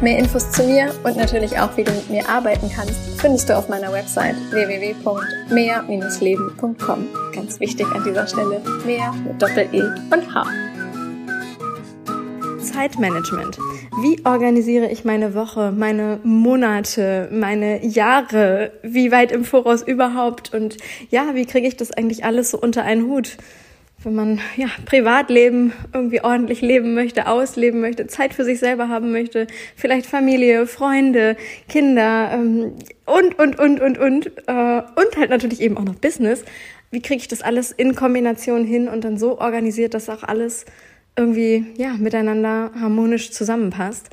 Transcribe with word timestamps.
Mehr 0.00 0.18
Infos 0.18 0.50
zu 0.50 0.62
mir 0.62 0.94
und 1.04 1.18
natürlich 1.18 1.58
auch, 1.58 1.76
wie 1.76 1.84
du 1.84 1.92
mit 1.92 2.08
mir 2.08 2.26
arbeiten 2.26 2.70
kannst, 2.74 3.20
findest 3.20 3.50
du 3.50 3.58
auf 3.58 3.68
meiner 3.68 3.92
Website 3.92 4.34
www.mehr-leben.com. 4.50 7.08
Ganz 7.34 7.60
wichtig 7.60 7.86
an 7.94 8.02
dieser 8.02 8.26
Stelle, 8.26 8.62
mehr 8.86 9.12
mit 9.12 9.42
Doppel-E 9.42 9.82
und 9.82 10.34
H. 10.34 10.46
Zeitmanagement. 12.62 13.58
Wie 14.00 14.24
organisiere 14.24 14.90
ich 14.90 15.04
meine 15.04 15.34
Woche, 15.34 15.70
meine 15.70 16.18
Monate, 16.22 17.28
meine 17.30 17.84
Jahre? 17.84 18.72
Wie 18.82 19.12
weit 19.12 19.32
im 19.32 19.44
Voraus 19.44 19.82
überhaupt? 19.82 20.54
Und 20.54 20.78
ja, 21.10 21.34
wie 21.34 21.44
kriege 21.44 21.68
ich 21.68 21.76
das 21.76 21.90
eigentlich 21.90 22.24
alles 22.24 22.52
so 22.52 22.58
unter 22.58 22.84
einen 22.84 23.04
Hut? 23.04 23.36
Wenn 24.02 24.14
man 24.14 24.40
ja 24.56 24.68
Privatleben 24.86 25.72
irgendwie 25.92 26.22
ordentlich 26.22 26.62
leben 26.62 26.94
möchte, 26.94 27.26
ausleben 27.26 27.80
möchte, 27.80 28.06
Zeit 28.06 28.32
für 28.32 28.44
sich 28.44 28.58
selber 28.58 28.88
haben 28.88 29.12
möchte, 29.12 29.46
vielleicht 29.76 30.06
Familie, 30.06 30.66
Freunde, 30.66 31.36
Kinder 31.68 32.30
ähm, 32.32 32.72
und 33.04 33.38
und 33.38 33.58
und 33.58 33.80
und 33.80 33.98
und 33.98 34.26
äh, 34.46 34.82
und 34.82 35.16
halt 35.16 35.30
natürlich 35.30 35.60
eben 35.60 35.76
auch 35.76 35.84
noch 35.84 35.96
Business. 35.96 36.44
Wie 36.90 37.02
kriege 37.02 37.20
ich 37.20 37.28
das 37.28 37.42
alles 37.42 37.72
in 37.72 37.94
Kombination 37.94 38.64
hin 38.64 38.88
und 38.88 39.04
dann 39.04 39.18
so 39.18 39.38
organisiert, 39.38 39.94
dass 39.94 40.08
auch 40.08 40.22
alles 40.22 40.64
irgendwie 41.16 41.66
ja 41.76 41.94
miteinander 41.98 42.70
harmonisch 42.80 43.30
zusammenpasst? 43.32 44.08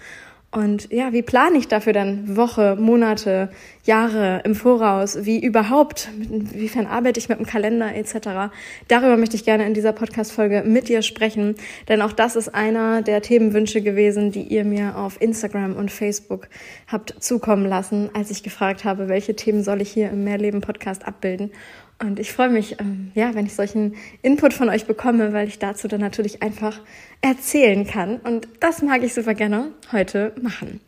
Und 0.58 0.92
ja, 0.92 1.14
wie 1.14 1.22
plane 1.22 1.56
ich 1.60 1.68
dafür 1.68 1.94
dann 1.94 2.36
Woche, 2.36 2.76
Monate, 2.80 3.50
Jahre 3.84 4.42
im 4.44 4.56
Voraus? 4.56 5.24
Wie 5.24 5.40
überhaupt? 5.40 6.10
Inwiefern 6.20 6.88
arbeite 6.88 7.20
ich 7.20 7.30
mit 7.30 7.38
dem 7.38 7.46
Kalender 7.46 7.94
etc.? 7.96 8.52
Darüber 8.88 9.18
möchte 9.18 9.36
ich 9.36 9.46
gerne 9.46 9.68
in 9.68 9.76
dieser 9.76 9.94
Podcast-Folge 9.94 10.64
mit 10.66 10.90
dir 10.90 11.04
sprechen, 11.04 11.54
denn 11.90 12.02
auch 12.02 12.12
das 12.12 12.36
ist 12.36 12.56
einer 12.56 13.04
der 13.04 13.22
Themenwünsche 13.22 13.84
gewesen, 13.84 14.32
die 14.32 14.42
ihr 14.42 14.66
mir 14.66 14.98
auf 14.98 15.22
Instagram 15.22 15.76
und 15.76 15.92
Facebook 15.92 16.48
habt 16.88 17.14
zukommen 17.20 17.68
lassen, 17.68 18.10
als 18.16 18.32
ich 18.32 18.42
gefragt 18.42 18.84
habe, 18.84 19.10
welche 19.10 19.36
Themen 19.36 19.64
soll 19.64 19.80
ich 19.84 19.92
hier 19.92 20.10
im 20.10 20.24
Mehrleben-Podcast 20.24 21.06
abbilden. 21.06 21.52
Und 22.00 22.20
ich 22.20 22.32
freue 22.32 22.50
mich, 22.50 22.80
ähm, 22.80 23.12
ja, 23.16 23.34
wenn 23.34 23.48
ich 23.48 23.56
solchen 23.56 23.96
Input 24.22 24.54
von 24.54 24.70
euch 24.70 24.86
bekomme, 24.86 25.34
weil 25.34 25.48
ich 25.48 25.58
dazu 25.58 25.88
dann 25.88 26.02
natürlich 26.02 26.44
einfach 26.44 26.80
erzählen 27.22 27.88
kann. 27.88 28.18
Und 28.18 28.48
das 28.60 28.84
mag 28.84 29.04
ich 29.04 29.16
super 29.16 29.34
gerne 29.34 29.72
heute 29.92 30.34
machen. 30.40 30.80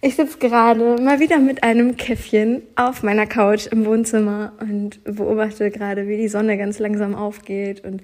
Ich 0.00 0.16
sitze 0.16 0.38
gerade 0.38 1.02
mal 1.02 1.18
wieder 1.18 1.38
mit 1.38 1.62
einem 1.62 1.96
Käffchen 1.96 2.62
auf 2.76 3.02
meiner 3.02 3.26
Couch 3.26 3.66
im 3.66 3.86
Wohnzimmer 3.86 4.52
und 4.60 5.02
beobachte 5.04 5.70
gerade, 5.70 6.06
wie 6.06 6.18
die 6.18 6.28
Sonne 6.28 6.58
ganz 6.58 6.78
langsam 6.78 7.14
aufgeht. 7.14 7.82
Und 7.82 8.02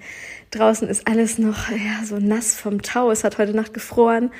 draußen 0.49 0.87
ist 0.89 1.07
alles 1.07 1.37
noch 1.37 1.69
ja, 1.69 2.03
so 2.03 2.17
nass 2.17 2.55
vom 2.55 2.81
Tau. 2.81 3.11
Es 3.11 3.23
hat 3.23 3.37
heute 3.37 3.55
Nacht 3.55 3.75
gefroren. 3.75 4.31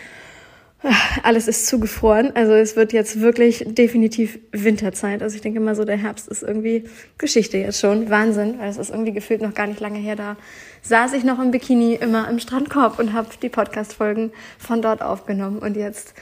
Alles 1.24 1.48
ist 1.48 1.68
zugefroren. 1.68 2.36
Also 2.36 2.54
es 2.54 2.76
wird 2.76 2.92
jetzt 2.92 3.22
wirklich 3.22 3.64
definitiv 3.68 4.40
Winterzeit. 4.52 5.22
Also 5.22 5.36
ich 5.36 5.42
denke 5.42 5.60
mal 5.60 5.76
so, 5.76 5.86
der 5.86 5.98
Herbst 5.98 6.28
ist 6.28 6.42
irgendwie 6.42 6.86
Geschichte 7.18 7.58
jetzt 7.58 7.80
schon. 7.80 8.10
Wahnsinn, 8.10 8.58
weil 8.60 8.70
es 8.70 8.78
ist 8.78 8.90
irgendwie 8.90 9.12
gefühlt 9.12 9.42
noch 9.42 9.54
gar 9.54 9.68
nicht 9.68 9.80
lange 9.80 10.00
her. 10.00 10.16
Da 10.16 10.38
saß 10.82 11.14
ich 11.14 11.24
noch 11.24 11.40
im 11.40 11.52
Bikini 11.52 11.94
immer 11.96 12.28
im 12.30 12.40
Strandkorb 12.40 12.98
und 12.98 13.14
habe 13.14 13.30
die 13.42 13.50
Podcast-Folgen 13.50 14.32
von 14.58 14.82
dort 14.82 15.04
aufgenommen. 15.04 15.60
Und 15.60 15.78
jetzt, 15.78 16.16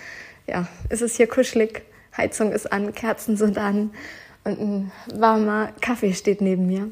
ja, 0.46 0.68
ist 0.90 1.02
es 1.02 1.16
hier 1.16 1.28
kuschelig. 1.28 1.84
Heizung 2.18 2.52
ist 2.52 2.72
an, 2.72 2.94
Kerzen 2.94 3.38
sind 3.38 3.58
an 3.58 3.92
und 4.44 4.60
ein 4.60 4.92
warmer 5.14 5.72
Kaffee 5.80 6.14
steht 6.14 6.42
neben 6.42 6.68
mir. 6.68 6.92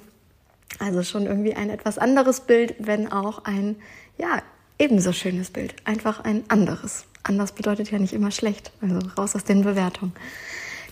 Also 0.80 1.04
schon 1.04 1.26
irgendwie 1.26 1.56
ein 1.56 1.70
etwas 1.70 1.98
anderes 1.98 2.42
Bild, 2.42 2.76
wenn 2.80 3.12
auch 3.12 3.44
ein, 3.44 3.76
ja, 4.18 4.42
ebenso 4.80 5.12
schönes 5.12 5.50
Bild. 5.50 5.76
Einfach 5.86 6.24
ein 6.24 6.44
anderes 6.50 7.07
anders 7.24 7.52
bedeutet 7.52 7.92
ja 7.92 8.00
nicht 8.00 8.14
immer 8.14 8.32
schlecht. 8.32 8.72
Also 8.82 9.00
raus 9.18 9.36
aus 9.36 9.44
den 9.44 9.64
Bewertungen. 9.64 10.14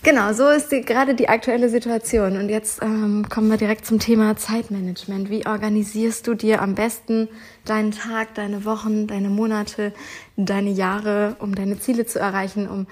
Genau, 0.02 0.32
so 0.32 0.48
ist 0.48 0.70
die, 0.70 0.82
gerade 0.82 1.14
die 1.14 1.28
aktuelle 1.28 1.68
Situation. 1.68 2.36
Und 2.36 2.48
jetzt 2.48 2.80
ähm, 2.80 3.26
kommen 3.28 3.50
wir 3.50 3.56
direkt 3.56 3.86
zum 3.86 3.98
Thema 3.98 4.36
Zeitmanagement. 4.36 5.30
Wie 5.30 5.46
organisierst 5.46 6.26
du 6.28 6.34
dir 6.34 6.62
am 6.62 6.76
besten 6.76 7.28
deinen 7.64 7.90
Tag, 7.90 8.34
deine 8.34 8.64
Wochen, 8.64 9.08
deine 9.08 9.30
Monate, 9.30 9.92
deine 10.36 10.70
Jahre, 10.70 11.34
um 11.40 11.54
deine 11.54 11.80
Ziele 11.80 12.06
zu 12.06 12.20
erreichen, 12.20 12.68
um 12.68 12.86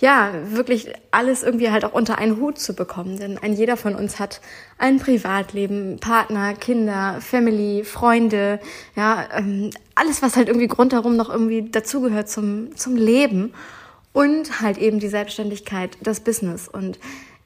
ja, 0.00 0.32
wirklich 0.50 0.92
alles 1.12 1.42
irgendwie 1.42 1.70
halt 1.70 1.84
auch 1.84 1.92
unter 1.92 2.18
einen 2.18 2.38
Hut 2.38 2.58
zu 2.58 2.74
bekommen. 2.74 3.18
Denn 3.18 3.38
ein 3.38 3.54
jeder 3.54 3.76
von 3.76 3.94
uns 3.94 4.18
hat 4.18 4.40
ein 4.76 4.98
Privatleben, 4.98 5.98
Partner, 6.00 6.54
Kinder, 6.54 7.18
Family, 7.20 7.84
Freunde, 7.84 8.58
ja, 8.96 9.24
ähm, 9.36 9.70
alles, 9.94 10.20
was 10.22 10.36
halt 10.36 10.48
irgendwie 10.48 10.68
rundherum 10.68 11.16
noch 11.16 11.30
irgendwie 11.30 11.70
dazugehört 11.70 12.28
zum, 12.28 12.76
zum 12.76 12.96
Leben. 12.96 13.54
Und 14.12 14.60
halt 14.60 14.78
eben 14.78 15.00
die 15.00 15.08
Selbstständigkeit, 15.08 15.98
das 16.00 16.20
Business. 16.20 16.68
Und 16.68 16.98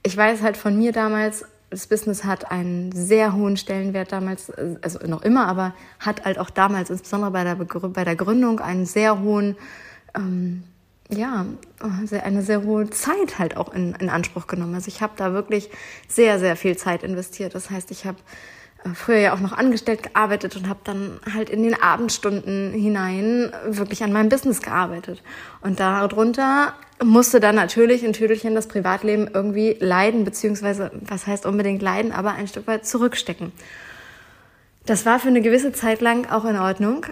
ich 0.03 0.17
weiß 0.17 0.43
halt 0.43 0.57
von 0.57 0.77
mir 0.77 0.93
damals, 0.93 1.45
das 1.71 1.87
Business 1.87 2.25
hat 2.25 2.51
einen 2.51 2.93
sehr 2.93 3.35
hohen 3.35 3.57
Stellenwert 3.57 4.13
damals, 4.13 4.51
also 4.83 4.99
noch 5.07 5.23
immer, 5.23 5.47
aber 5.47 5.75
hat 6.01 6.25
halt 6.25 6.39
auch 6.39 6.51
damals, 6.51 6.89
insbesondere 6.91 7.31
bei 7.31 7.45
der, 7.45 7.55
bei 7.57 8.05
der 8.05 8.17
Gründung, 8.17 8.61
einen 8.61 8.87
sehr 8.87 9.21
hohen 9.21 9.57
ähm, 10.15 10.63
ja, 11.11 11.47
eine 12.23 12.43
sehr 12.43 12.65
hohe 12.65 12.91
Zeit 12.91 13.39
halt 13.39 13.57
auch 13.57 13.73
in, 13.73 13.95
in 13.95 14.11
Anspruch 14.11 14.47
genommen. 14.47 14.75
Also 14.75 14.89
ich 14.89 15.01
habe 15.01 15.15
da 15.17 15.33
wirklich 15.33 15.71
sehr, 16.07 16.39
sehr 16.39 16.57
viel 16.57 16.77
Zeit 16.77 17.03
investiert. 17.03 17.55
Das 17.55 17.71
heißt, 17.71 17.91
ich 17.91 18.05
habe 18.05 18.19
äh, 18.85 18.91
früher 18.91 19.19
ja 19.19 19.35
auch 19.35 19.41
noch 19.41 19.53
angestellt 19.53 20.03
gearbeitet 20.03 20.57
und 20.57 20.69
habe 20.69 20.81
dann 20.85 21.19
halt 21.33 21.49
in 21.49 21.63
den 21.63 21.81
Abendstunden 21.81 22.73
hinein 22.73 23.53
wirklich 23.67 24.03
an 24.03 24.13
meinem 24.13 24.29
Business 24.29 24.61
gearbeitet. 24.61 25.23
Und 25.63 25.81
darunter 25.81 26.75
musste 27.03 27.41
dann 27.41 27.55
natürlich 27.55 28.05
in 28.05 28.13
Tüdelchen 28.13 28.55
das 28.55 28.67
Privatleben 28.67 29.31
irgendwie 29.33 29.77
leiden, 29.81 30.25
beziehungsweise, 30.25 30.91
was 31.01 31.27
heißt 31.27 31.47
unbedingt 31.47 31.81
leiden, 31.81 32.13
aber 32.13 32.33
ein 32.33 32.49
Stück 32.49 32.67
weit 32.67 32.87
zurückstecken. 32.87 33.53
Das 34.85 35.07
war 35.07 35.19
für 35.19 35.29
eine 35.29 35.43
gewisse 35.43 35.73
Zeit 35.73 36.01
lang 36.01 36.27
auch 36.31 36.45
in 36.45 36.57
Ordnung. 36.57 37.07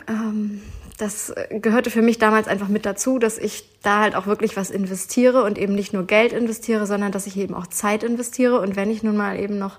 Das 0.98 1.34
gehörte 1.50 1.90
für 1.90 2.00
mich 2.00 2.18
damals 2.18 2.48
einfach 2.48 2.68
mit 2.68 2.86
dazu, 2.86 3.18
dass 3.18 3.36
ich 3.36 3.68
da 3.82 4.00
halt 4.00 4.14
auch 4.14 4.26
wirklich 4.26 4.56
was 4.56 4.70
investiere 4.70 5.42
und 5.42 5.58
eben 5.58 5.74
nicht 5.74 5.92
nur 5.92 6.06
Geld 6.06 6.32
investiere, 6.32 6.86
sondern 6.86 7.12
dass 7.12 7.26
ich 7.26 7.36
eben 7.36 7.54
auch 7.54 7.66
Zeit 7.66 8.02
investiere. 8.02 8.60
Und 8.60 8.76
wenn 8.76 8.90
ich 8.90 9.02
nun 9.02 9.16
mal 9.16 9.38
eben 9.38 9.58
noch 9.58 9.78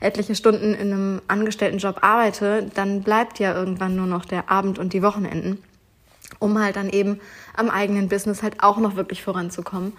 etliche 0.00 0.34
Stunden 0.34 0.74
in 0.74 0.92
einem 0.92 1.22
Angestelltenjob 1.28 1.98
arbeite, 2.02 2.66
dann 2.74 3.02
bleibt 3.02 3.38
ja 3.38 3.54
irgendwann 3.54 3.96
nur 3.96 4.06
noch 4.06 4.24
der 4.24 4.50
Abend 4.50 4.78
und 4.78 4.92
die 4.92 5.02
Wochenenden, 5.02 5.62
um 6.38 6.58
halt 6.58 6.76
dann 6.76 6.88
eben 6.88 7.20
am 7.54 7.68
eigenen 7.68 8.08
Business 8.08 8.42
halt 8.42 8.62
auch 8.62 8.78
noch 8.78 8.96
wirklich 8.96 9.22
voranzukommen. 9.22 9.92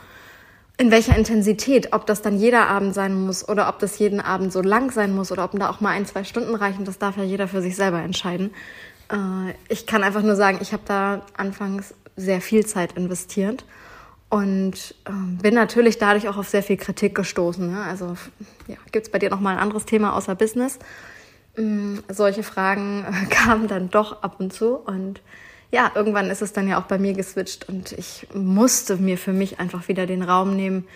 In 0.78 0.92
welcher 0.92 1.16
Intensität, 1.16 1.94
ob 1.94 2.06
das 2.06 2.22
dann 2.22 2.38
jeder 2.38 2.68
Abend 2.68 2.94
sein 2.94 3.16
muss 3.16 3.47
oder 3.47 3.70
ob 3.70 3.80
das 3.80 3.97
jeden 3.97 4.20
Abend 4.20 4.52
so 4.52 4.62
lang 4.62 4.92
sein 4.92 5.16
muss 5.16 5.32
oder 5.32 5.46
ob 5.46 5.58
da 5.58 5.70
auch 5.70 5.80
mal 5.80 5.92
ein, 5.92 6.06
zwei 6.06 6.24
Stunden 6.24 6.53
reichen, 6.53 6.86
das 6.86 6.97
darf 6.97 7.18
ja 7.18 7.24
jeder 7.24 7.47
für 7.47 7.62
sich 7.62 7.76
selber 7.76 8.02
entscheiden. 8.02 8.52
Äh, 9.11 9.53
ich 9.69 9.85
kann 9.85 10.03
einfach 10.03 10.21
nur 10.23 10.35
sagen, 10.35 10.59
ich 10.61 10.73
habe 10.73 10.83
da 10.85 11.21
anfangs 11.38 11.93
sehr 12.16 12.41
viel 12.41 12.66
Zeit 12.66 12.93
investiert 12.93 13.66
und 14.29 14.95
äh, 15.05 15.11
bin 15.41 15.53
natürlich 15.53 15.97
dadurch 15.97 16.27
auch 16.27 16.38
auf 16.38 16.49
sehr 16.49 16.63
viel 16.63 16.77
Kritik 16.77 17.16
gestoßen. 17.16 17.71
Ne? 17.71 17.83
Also 17.83 18.16
ja, 18.67 18.78
gibt 18.91 19.07
es 19.07 19.11
bei 19.11 19.19
dir 19.19 19.29
noch 19.29 19.40
mal 19.40 19.52
ein 19.52 19.59
anderes 19.59 19.85
Thema 19.85 20.16
außer 20.16 20.35
Business? 20.35 20.79
Ähm, 21.57 22.03
solche 22.09 22.43
Fragen 22.43 23.05
äh, 23.05 23.25
kamen 23.29 23.67
dann 23.67 23.90
doch 23.90 24.23
ab 24.23 24.35
und 24.40 24.53
zu 24.53 24.75
und 24.75 25.22
ja, 25.72 25.91
irgendwann 25.93 26.29
ist 26.29 26.41
es 26.41 26.53
dann 26.53 26.67
ja 26.67 26.79
auch 26.79 26.85
bei 26.85 26.97
mir 26.97 27.13
geswitcht 27.13 27.67
und 27.67 27.91
ich 27.93 28.28
musste 28.34 28.97
mir 28.97 29.17
für 29.17 29.34
mich 29.34 29.59
einfach 29.59 29.87
wieder 29.87 30.05
den 30.05 30.22
Raum 30.22 30.55
nehmen, 30.55 30.87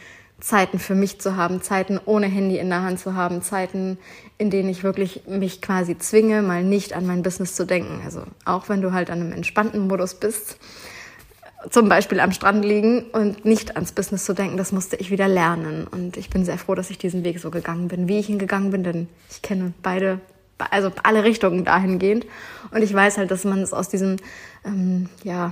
Zeiten 0.42 0.80
für 0.80 0.96
mich 0.96 1.20
zu 1.20 1.36
haben, 1.36 1.62
Zeiten 1.62 2.00
ohne 2.06 2.28
Handy 2.28 2.58
in 2.58 2.70
der 2.70 2.82
Hand 2.82 3.00
zu 3.00 3.16
haben, 3.16 3.42
Zeiten, 3.42 3.98
in 4.38 4.50
denen 4.50 4.70
ich 4.70 4.84
wirklich 4.84 5.24
mich 5.28 5.62
quasi 5.62 5.98
zwinge, 5.98 6.42
mal 6.42 6.64
nicht 6.64 6.94
an 6.94 7.06
mein 7.06 7.24
Business 7.24 7.56
zu 7.56 7.66
denken. 7.66 8.02
Also 8.06 8.24
auch 8.46 8.70
wenn 8.70 8.82
du 8.82 8.94
halt 8.94 9.10
an 9.10 9.22
einem 9.22 9.32
entspannten 9.34 9.88
Modus 9.88 10.16
bist, 10.16 10.58
zum 11.70 11.90
Beispiel 11.90 12.20
am 12.22 12.32
Strand 12.32 12.64
liegen 12.64 13.04
und 13.12 13.44
nicht 13.44 13.76
ans 13.76 13.92
Business 13.92 14.24
zu 14.24 14.34
denken, 14.34 14.56
das 14.56 14.72
musste 14.72 14.96
ich 14.96 15.12
wieder 15.12 15.28
lernen. 15.28 15.88
Und 15.88 16.16
ich 16.16 16.30
bin 16.30 16.46
sehr 16.46 16.58
froh, 16.58 16.76
dass 16.76 16.90
ich 16.90 16.98
diesen 16.98 17.24
Weg 17.26 17.40
so 17.40 17.52
gegangen 17.52 17.90
bin, 17.90 18.08
wie 18.08 18.20
ich 18.20 18.30
ihn 18.30 18.40
gegangen 18.40 18.72
bin, 18.72 18.84
denn 18.84 19.10
ich 19.30 19.42
kenne 19.42 19.74
beide, 19.84 20.22
also 20.72 20.92
alle 21.04 21.24
Richtungen 21.24 21.66
dahingehend. 21.66 22.26
Und 22.72 22.82
ich 22.82 22.94
weiß 22.94 23.18
halt, 23.18 23.30
dass 23.32 23.44
man 23.44 23.60
es 23.60 23.74
aus 23.74 23.90
diesem, 23.90 24.18
ähm, 24.64 25.10
ja, 25.24 25.52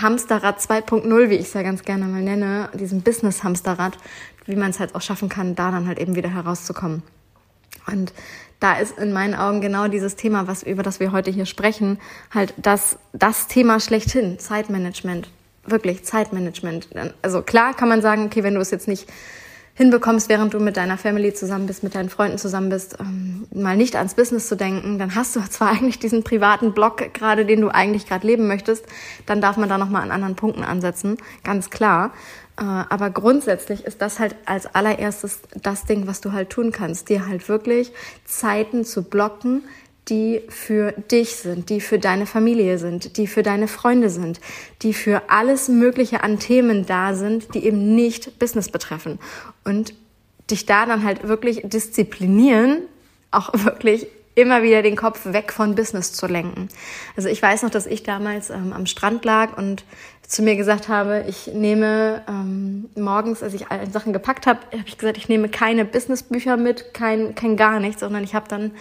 Hamsterrad 0.00 0.60
2.0, 0.60 1.30
wie 1.30 1.34
ich 1.34 1.46
es 1.46 1.54
ja 1.54 1.62
ganz 1.62 1.82
gerne 1.82 2.06
mal 2.06 2.22
nenne, 2.22 2.68
diesem 2.74 3.02
Business-Hamsterrad, 3.02 3.98
wie 4.46 4.56
man 4.56 4.70
es 4.70 4.80
halt 4.80 4.94
auch 4.94 5.02
schaffen 5.02 5.28
kann, 5.28 5.54
da 5.54 5.70
dann 5.70 5.86
halt 5.86 5.98
eben 5.98 6.14
wieder 6.14 6.30
herauszukommen. 6.30 7.02
Und 7.86 8.12
da 8.60 8.78
ist 8.78 8.98
in 8.98 9.12
meinen 9.12 9.34
Augen 9.34 9.60
genau 9.60 9.88
dieses 9.88 10.16
Thema, 10.16 10.46
was, 10.46 10.62
über 10.62 10.82
das 10.82 11.00
wir 11.00 11.12
heute 11.12 11.30
hier 11.30 11.46
sprechen, 11.46 11.98
halt 12.32 12.54
das, 12.56 12.98
das 13.12 13.48
Thema 13.48 13.80
schlechthin, 13.80 14.38
Zeitmanagement. 14.38 15.30
Wirklich, 15.64 16.04
Zeitmanagement. 16.04 16.88
Also 17.22 17.42
klar 17.42 17.74
kann 17.74 17.88
man 17.88 18.00
sagen, 18.00 18.26
okay, 18.26 18.42
wenn 18.42 18.54
du 18.54 18.60
es 18.60 18.70
jetzt 18.70 18.88
nicht 18.88 19.08
hinbekommst, 19.76 20.28
während 20.28 20.54
du 20.54 20.58
mit 20.58 20.76
deiner 20.76 20.96
Family 20.96 21.34
zusammen 21.34 21.66
bist, 21.66 21.82
mit 21.82 21.94
deinen 21.94 22.08
Freunden 22.08 22.38
zusammen 22.38 22.70
bist, 22.70 22.96
ähm, 22.98 23.46
mal 23.54 23.76
nicht 23.76 23.94
ans 23.94 24.14
Business 24.14 24.48
zu 24.48 24.56
denken, 24.56 24.98
dann 24.98 25.14
hast 25.14 25.36
du 25.36 25.40
zwar 25.50 25.70
eigentlich 25.70 25.98
diesen 25.98 26.24
privaten 26.24 26.72
Block 26.72 27.14
gerade, 27.14 27.44
den 27.44 27.60
du 27.60 27.68
eigentlich 27.68 28.06
gerade 28.06 28.26
leben 28.26 28.48
möchtest, 28.48 28.86
dann 29.26 29.40
darf 29.40 29.56
man 29.56 29.68
da 29.68 29.78
nochmal 29.78 30.02
an 30.02 30.10
anderen 30.10 30.34
Punkten 30.34 30.64
ansetzen, 30.64 31.18
ganz 31.44 31.70
klar. 31.70 32.12
Äh, 32.58 32.64
aber 32.64 33.10
grundsätzlich 33.10 33.84
ist 33.84 34.00
das 34.00 34.18
halt 34.18 34.34
als 34.46 34.66
allererstes 34.74 35.40
das 35.62 35.84
Ding, 35.84 36.06
was 36.06 36.22
du 36.22 36.32
halt 36.32 36.48
tun 36.48 36.72
kannst, 36.72 37.10
dir 37.10 37.26
halt 37.26 37.48
wirklich 37.48 37.92
Zeiten 38.24 38.84
zu 38.84 39.02
blocken, 39.02 39.62
die 40.08 40.42
für 40.48 40.92
dich 40.92 41.36
sind, 41.36 41.68
die 41.68 41.80
für 41.80 41.98
deine 41.98 42.26
Familie 42.26 42.78
sind, 42.78 43.16
die 43.16 43.26
für 43.26 43.42
deine 43.42 43.66
Freunde 43.66 44.08
sind, 44.08 44.40
die 44.82 44.92
für 44.92 45.30
alles 45.30 45.68
Mögliche 45.68 46.22
an 46.22 46.38
Themen 46.38 46.86
da 46.86 47.14
sind, 47.14 47.54
die 47.54 47.64
eben 47.64 47.94
nicht 47.94 48.38
Business 48.38 48.68
betreffen. 48.68 49.18
Und 49.64 49.94
dich 50.50 50.64
da 50.66 50.86
dann 50.86 51.02
halt 51.02 51.26
wirklich 51.26 51.62
disziplinieren, 51.64 52.82
auch 53.30 53.50
wirklich 53.64 54.06
immer 54.36 54.62
wieder 54.62 54.82
den 54.82 54.96
Kopf 54.96 55.20
weg 55.24 55.50
von 55.50 55.74
Business 55.74 56.12
zu 56.12 56.26
lenken. 56.26 56.68
Also 57.16 57.28
ich 57.28 57.42
weiß 57.42 57.62
noch, 57.62 57.70
dass 57.70 57.86
ich 57.86 58.02
damals 58.02 58.50
ähm, 58.50 58.72
am 58.72 58.86
Strand 58.86 59.24
lag 59.24 59.56
und 59.56 59.84
zu 60.28 60.42
mir 60.42 60.56
gesagt 60.56 60.88
habe, 60.88 61.24
ich 61.26 61.48
nehme 61.54 62.22
ähm, 62.28 62.90
morgens, 62.96 63.42
als 63.42 63.54
ich 63.54 63.70
alle 63.70 63.88
Sachen 63.90 64.12
gepackt 64.12 64.46
habe, 64.46 64.60
habe 64.72 64.84
ich 64.86 64.98
gesagt, 64.98 65.16
ich 65.16 65.30
nehme 65.30 65.48
keine 65.48 65.86
Businessbücher 65.86 66.58
mit, 66.58 66.92
kein, 66.92 67.34
kein 67.34 67.56
gar 67.56 67.80
nichts, 67.80 68.00
sondern 68.00 68.24
ich 68.24 68.34
habe 68.34 68.46
dann 68.46 68.72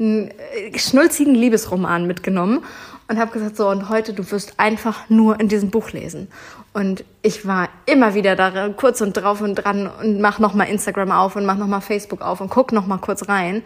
einen 0.00 0.30
äh, 0.30 0.76
schnulzigen 0.76 1.34
Liebesroman 1.34 2.08
mitgenommen 2.08 2.64
und 3.06 3.18
habe 3.18 3.30
gesagt, 3.30 3.56
so 3.56 3.68
und 3.68 3.88
heute 3.88 4.14
du 4.14 4.28
wirst 4.32 4.54
einfach 4.58 5.08
nur 5.08 5.38
in 5.38 5.48
diesem 5.48 5.70
Buch 5.70 5.92
lesen. 5.92 6.26
Und 6.72 7.04
ich 7.22 7.46
war 7.46 7.68
immer 7.86 8.14
wieder 8.14 8.34
da 8.34 8.70
kurz 8.70 9.00
und 9.00 9.12
drauf 9.12 9.40
und 9.42 9.54
dran 9.54 9.86
und 9.86 10.20
mach 10.20 10.40
noch 10.40 10.54
mal 10.54 10.64
Instagram 10.64 11.12
auf 11.12 11.36
und 11.36 11.46
mach 11.46 11.56
noch 11.56 11.68
mal 11.68 11.80
Facebook 11.80 12.20
auf 12.20 12.40
und 12.40 12.50
guck 12.50 12.72
noch 12.72 12.86
mal 12.86 12.98
kurz 12.98 13.28
rein 13.28 13.62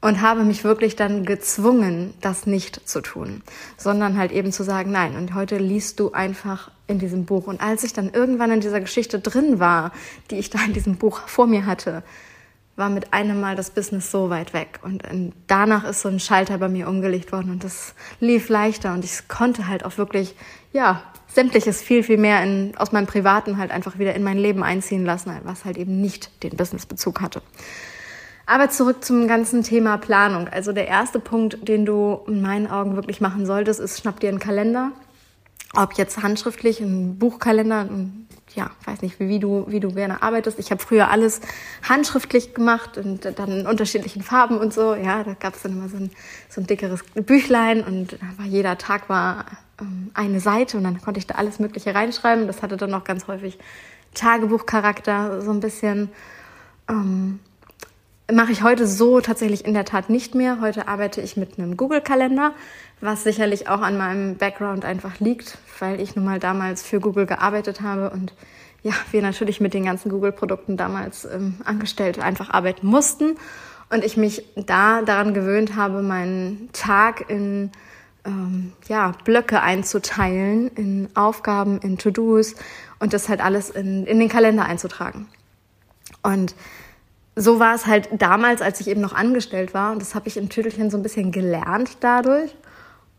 und 0.00 0.22
habe 0.22 0.44
mich 0.44 0.64
wirklich 0.64 0.96
dann 0.96 1.24
gezwungen, 1.24 2.14
das 2.20 2.46
nicht 2.46 2.88
zu 2.88 3.00
tun, 3.02 3.42
sondern 3.76 4.16
halt 4.16 4.32
eben 4.32 4.50
zu 4.52 4.62
sagen, 4.62 4.92
nein, 4.92 5.16
und 5.16 5.34
heute 5.34 5.58
liest 5.58 6.00
du 6.00 6.12
einfach 6.12 6.70
in 6.86 6.98
diesem 6.98 7.26
Buch. 7.26 7.46
Und 7.46 7.60
als 7.60 7.84
ich 7.84 7.92
dann 7.92 8.10
irgendwann 8.10 8.50
in 8.50 8.60
dieser 8.60 8.80
Geschichte 8.80 9.20
drin 9.20 9.60
war, 9.60 9.92
die 10.30 10.36
ich 10.36 10.50
da 10.50 10.58
in 10.64 10.72
diesem 10.72 10.96
Buch 10.96 11.20
vor 11.26 11.46
mir 11.46 11.66
hatte, 11.66 12.02
war 12.76 12.88
mit 12.88 13.12
einem 13.12 13.40
Mal 13.40 13.56
das 13.56 13.70
Business 13.70 14.10
so 14.10 14.30
weit 14.30 14.54
weg. 14.54 14.80
Und 14.82 15.02
danach 15.46 15.84
ist 15.84 16.00
so 16.00 16.08
ein 16.08 16.18
Schalter 16.18 16.56
bei 16.56 16.68
mir 16.68 16.88
umgelegt 16.88 17.30
worden 17.30 17.50
und 17.50 17.62
das 17.62 17.94
lief 18.20 18.48
leichter 18.48 18.94
und 18.94 19.04
ich 19.04 19.28
konnte 19.28 19.68
halt 19.68 19.84
auch 19.84 19.98
wirklich, 19.98 20.34
ja, 20.72 21.02
sämtliches 21.28 21.82
viel, 21.82 22.02
viel 22.02 22.16
mehr 22.16 22.42
in, 22.42 22.72
aus 22.76 22.90
meinem 22.90 23.06
Privaten 23.06 23.58
halt 23.58 23.70
einfach 23.70 23.98
wieder 23.98 24.14
in 24.14 24.24
mein 24.24 24.38
Leben 24.38 24.62
einziehen 24.62 25.04
lassen, 25.04 25.32
was 25.44 25.64
halt 25.64 25.76
eben 25.76 26.00
nicht 26.00 26.42
den 26.42 26.56
Businessbezug 26.56 27.20
hatte. 27.20 27.42
Aber 28.50 28.68
zurück 28.68 29.04
zum 29.04 29.28
ganzen 29.28 29.62
Thema 29.62 29.96
Planung. 29.96 30.48
Also 30.48 30.72
der 30.72 30.88
erste 30.88 31.20
Punkt, 31.20 31.68
den 31.68 31.86
du 31.86 32.18
in 32.26 32.42
meinen 32.42 32.66
Augen 32.66 32.96
wirklich 32.96 33.20
machen 33.20 33.46
solltest, 33.46 33.78
ist, 33.78 34.00
schnapp 34.00 34.18
dir 34.18 34.28
einen 34.28 34.40
Kalender. 34.40 34.90
Ob 35.76 35.92
jetzt 35.92 36.20
handschriftlich, 36.20 36.80
ein 36.80 37.16
Buchkalender, 37.16 37.82
ein, 37.82 38.26
ja, 38.56 38.72
weiß 38.86 39.02
nicht, 39.02 39.20
wie, 39.20 39.38
du, 39.38 39.66
wie 39.68 39.78
du 39.78 39.94
gerne 39.94 40.24
arbeitest. 40.24 40.58
Ich 40.58 40.72
habe 40.72 40.82
früher 40.82 41.12
alles 41.12 41.40
handschriftlich 41.88 42.52
gemacht 42.52 42.98
und 42.98 43.24
dann 43.38 43.60
in 43.60 43.66
unterschiedlichen 43.68 44.22
Farben 44.22 44.58
und 44.58 44.74
so. 44.74 44.96
Ja, 44.96 45.22
da 45.22 45.34
gab 45.34 45.54
es 45.54 45.62
dann 45.62 45.70
immer 45.70 45.88
so 45.88 45.98
ein, 45.98 46.10
so 46.48 46.60
ein 46.60 46.66
dickeres 46.66 47.04
Büchlein 47.14 47.84
und 47.84 48.18
jeder 48.48 48.78
Tag 48.78 49.08
war 49.08 49.44
ähm, 49.80 50.10
eine 50.12 50.40
Seite 50.40 50.76
und 50.76 50.82
dann 50.82 51.00
konnte 51.00 51.18
ich 51.20 51.28
da 51.28 51.36
alles 51.36 51.60
Mögliche 51.60 51.94
reinschreiben. 51.94 52.48
Das 52.48 52.62
hatte 52.62 52.76
dann 52.76 52.94
auch 52.94 53.04
ganz 53.04 53.28
häufig 53.28 53.60
Tagebuchcharakter, 54.14 55.40
so 55.40 55.52
ein 55.52 55.60
bisschen. 55.60 56.08
Ähm, 56.88 57.38
mache 58.32 58.52
ich 58.52 58.62
heute 58.62 58.86
so 58.86 59.20
tatsächlich 59.20 59.64
in 59.64 59.74
der 59.74 59.84
Tat 59.84 60.10
nicht 60.10 60.34
mehr. 60.34 60.60
Heute 60.60 60.88
arbeite 60.88 61.20
ich 61.20 61.36
mit 61.36 61.58
einem 61.58 61.76
Google-Kalender, 61.76 62.52
was 63.00 63.24
sicherlich 63.24 63.68
auch 63.68 63.80
an 63.80 63.96
meinem 63.96 64.36
Background 64.36 64.84
einfach 64.84 65.20
liegt, 65.20 65.58
weil 65.78 66.00
ich 66.00 66.16
nun 66.16 66.24
mal 66.24 66.38
damals 66.38 66.82
für 66.82 67.00
Google 67.00 67.26
gearbeitet 67.26 67.80
habe 67.80 68.10
und 68.10 68.34
ja, 68.82 68.92
wir 69.10 69.20
natürlich 69.22 69.60
mit 69.60 69.74
den 69.74 69.84
ganzen 69.84 70.10
Google-Produkten 70.10 70.76
damals 70.76 71.24
ähm, 71.26 71.56
angestellt 71.64 72.18
einfach 72.18 72.50
arbeiten 72.50 72.86
mussten 72.86 73.36
und 73.90 74.04
ich 74.04 74.16
mich 74.16 74.44
da 74.56 75.02
daran 75.02 75.34
gewöhnt 75.34 75.76
habe, 75.76 76.02
meinen 76.02 76.70
Tag 76.72 77.28
in 77.28 77.70
ähm, 78.24 78.72
ja, 78.88 79.12
Blöcke 79.24 79.60
einzuteilen, 79.60 80.68
in 80.76 81.08
Aufgaben, 81.14 81.78
in 81.80 81.98
To-Dos 81.98 82.54
und 82.98 83.12
das 83.12 83.28
halt 83.28 83.40
alles 83.40 83.70
in, 83.70 84.06
in 84.06 84.18
den 84.18 84.28
Kalender 84.28 84.64
einzutragen. 84.64 85.26
Und 86.22 86.54
so 87.40 87.58
war 87.58 87.74
es 87.74 87.86
halt 87.86 88.08
damals, 88.18 88.60
als 88.60 88.80
ich 88.80 88.88
eben 88.88 89.00
noch 89.00 89.14
angestellt 89.14 89.72
war. 89.72 89.92
Und 89.92 90.02
das 90.02 90.14
habe 90.14 90.28
ich 90.28 90.36
im 90.36 90.50
Tüdelchen 90.50 90.90
so 90.90 90.98
ein 90.98 91.02
bisschen 91.02 91.32
gelernt 91.32 91.96
dadurch. 92.00 92.54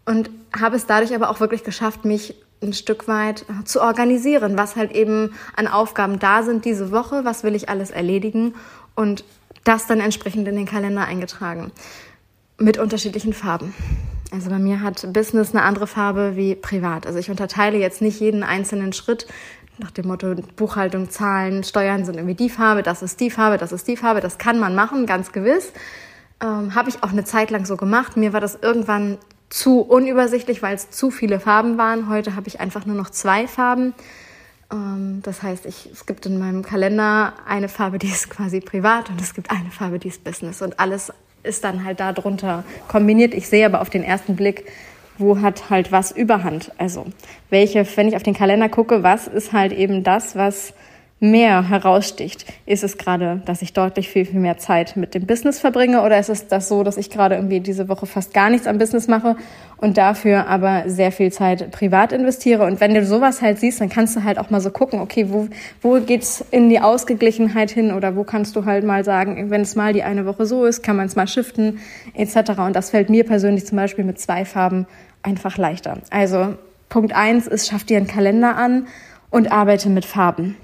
Und 0.05 0.29
habe 0.59 0.75
es 0.75 0.85
dadurch 0.85 1.13
aber 1.15 1.29
auch 1.29 1.39
wirklich 1.39 1.63
geschafft, 1.63 2.05
mich 2.05 2.35
ein 2.61 2.73
Stück 2.73 3.07
weit 3.07 3.43
äh, 3.43 3.63
zu 3.63 3.81
organisieren, 3.81 4.57
was 4.57 4.75
halt 4.75 4.91
eben 4.91 5.33
an 5.55 5.67
Aufgaben 5.67 6.19
da 6.19 6.43
sind 6.43 6.65
diese 6.65 6.91
Woche, 6.91 7.25
was 7.25 7.43
will 7.43 7.55
ich 7.55 7.69
alles 7.69 7.89
erledigen 7.89 8.53
und 8.93 9.23
das 9.63 9.87
dann 9.87 9.99
entsprechend 9.99 10.47
in 10.47 10.55
den 10.55 10.65
Kalender 10.65 11.05
eingetragen. 11.05 11.71
Mit 12.57 12.77
unterschiedlichen 12.77 13.33
Farben. 13.33 13.73
Also 14.31 14.49
bei 14.49 14.59
mir 14.59 14.81
hat 14.81 15.11
Business 15.11 15.53
eine 15.53 15.63
andere 15.63 15.87
Farbe 15.87 16.35
wie 16.35 16.55
privat. 16.55 17.07
Also 17.07 17.17
ich 17.17 17.29
unterteile 17.31 17.77
jetzt 17.77 18.01
nicht 18.01 18.19
jeden 18.19 18.43
einzelnen 18.43 18.93
Schritt 18.93 19.27
nach 19.77 19.91
dem 19.91 20.07
Motto 20.07 20.35
Buchhaltung, 20.55 21.09
Zahlen, 21.09 21.63
Steuern 21.63 22.05
sind 22.05 22.15
irgendwie 22.15 22.35
die 22.35 22.49
Farbe, 22.49 22.83
das 22.83 23.01
ist 23.01 23.19
die 23.19 23.29
Farbe, 23.29 23.57
das 23.57 23.71
ist 23.71 23.87
die 23.87 23.97
Farbe, 23.97 24.21
das 24.21 24.37
kann 24.37 24.59
man 24.59 24.75
machen, 24.75 25.05
ganz 25.05 25.31
gewiss. 25.31 25.71
Ähm, 26.41 26.75
Habe 26.75 26.89
ich 26.89 27.03
auch 27.03 27.11
eine 27.11 27.23
Zeit 27.23 27.51
lang 27.51 27.65
so 27.65 27.77
gemacht. 27.77 28.17
Mir 28.17 28.33
war 28.33 28.41
das 28.41 28.57
irgendwann 28.61 29.17
zu 29.49 29.81
unübersichtlich, 29.81 30.61
weil 30.61 30.75
es 30.75 30.89
zu 30.89 31.11
viele 31.11 31.39
Farben 31.39 31.77
waren. 31.77 32.09
Heute 32.09 32.35
habe 32.35 32.47
ich 32.47 32.59
einfach 32.59 32.85
nur 32.85 32.95
noch 32.95 33.09
zwei 33.09 33.47
Farben. 33.47 33.93
Ähm, 34.71 35.21
das 35.23 35.43
heißt, 35.43 35.65
ich, 35.65 35.89
es 35.91 36.05
gibt 36.05 36.25
in 36.25 36.39
meinem 36.39 36.63
Kalender 36.63 37.33
eine 37.47 37.69
Farbe, 37.69 37.99
die 37.99 38.07
ist 38.07 38.29
quasi 38.29 38.61
privat 38.61 39.09
und 39.09 39.21
es 39.21 39.33
gibt 39.33 39.51
eine 39.51 39.69
Farbe, 39.71 39.99
die 39.99 40.07
ist 40.07 40.23
Business. 40.23 40.61
Und 40.61 40.79
alles 40.79 41.11
ist 41.43 41.63
dann 41.63 41.83
halt 41.83 41.99
darunter 41.99 42.63
kombiniert. 42.87 43.33
Ich 43.33 43.47
sehe 43.47 43.65
aber 43.65 43.81
auf 43.81 43.89
den 43.89 44.03
ersten 44.03 44.35
Blick, 44.35 44.65
wo 45.21 45.39
hat 45.39 45.69
halt 45.69 45.91
was 45.91 46.11
Überhand. 46.11 46.71
Also 46.77 47.05
welche, 47.49 47.85
wenn 47.95 48.07
ich 48.07 48.15
auf 48.15 48.23
den 48.23 48.33
Kalender 48.33 48.67
gucke, 48.67 49.03
was 49.03 49.27
ist 49.27 49.53
halt 49.53 49.71
eben 49.71 50.03
das, 50.03 50.35
was 50.35 50.73
mehr 51.21 51.69
heraussticht? 51.69 52.51
Ist 52.65 52.83
es 52.83 52.97
gerade, 52.97 53.43
dass 53.45 53.61
ich 53.61 53.73
deutlich 53.73 54.09
viel, 54.09 54.25
viel 54.25 54.39
mehr 54.39 54.57
Zeit 54.57 54.97
mit 54.97 55.13
dem 55.13 55.27
Business 55.27 55.59
verbringe 55.59 56.01
oder 56.01 56.17
ist 56.17 56.29
es 56.29 56.47
das 56.47 56.67
so, 56.67 56.83
dass 56.83 56.97
ich 56.97 57.11
gerade 57.11 57.35
irgendwie 57.35 57.59
diese 57.59 57.87
Woche 57.87 58.07
fast 58.07 58.33
gar 58.33 58.49
nichts 58.49 58.65
am 58.65 58.79
Business 58.79 59.07
mache 59.07 59.35
und 59.77 59.97
dafür 59.97 60.47
aber 60.47 60.85
sehr 60.87 61.11
viel 61.11 61.31
Zeit 61.31 61.69
privat 61.69 62.11
investiere? 62.11 62.65
Und 62.65 62.81
wenn 62.81 62.95
du 62.95 63.05
sowas 63.05 63.43
halt 63.43 63.59
siehst, 63.59 63.79
dann 63.79 63.89
kannst 63.89 64.15
du 64.15 64.23
halt 64.23 64.39
auch 64.39 64.49
mal 64.49 64.61
so 64.61 64.71
gucken, 64.71 64.99
okay, 64.99 65.27
wo, 65.29 65.47
wo 65.83 65.99
geht's 66.01 66.43
in 66.49 66.69
die 66.69 66.79
Ausgeglichenheit 66.79 67.69
hin 67.69 67.93
oder 67.93 68.15
wo 68.15 68.23
kannst 68.23 68.55
du 68.55 68.65
halt 68.65 68.83
mal 68.83 69.05
sagen, 69.05 69.51
wenn 69.51 69.61
es 69.61 69.75
mal 69.75 69.93
die 69.93 70.01
eine 70.01 70.25
Woche 70.25 70.47
so 70.47 70.65
ist, 70.65 70.81
kann 70.81 70.95
man 70.95 71.05
es 71.05 71.15
mal 71.15 71.27
shiften 71.27 71.79
etc. 72.15 72.59
Und 72.65 72.75
das 72.75 72.89
fällt 72.89 73.11
mir 73.11 73.25
persönlich 73.25 73.67
zum 73.67 73.75
Beispiel 73.75 74.05
mit 74.05 74.19
zwei 74.19 74.43
Farben 74.43 74.87
einfach 75.23 75.57
leichter. 75.57 75.97
Also 76.09 76.55
Punkt 76.89 77.13
eins 77.13 77.47
ist, 77.47 77.67
schaff 77.67 77.83
dir 77.83 77.97
einen 77.97 78.07
Kalender 78.07 78.55
an 78.57 78.87
und 79.29 79.51
arbeite 79.51 79.89
mit 79.89 80.05
Farben 80.05 80.55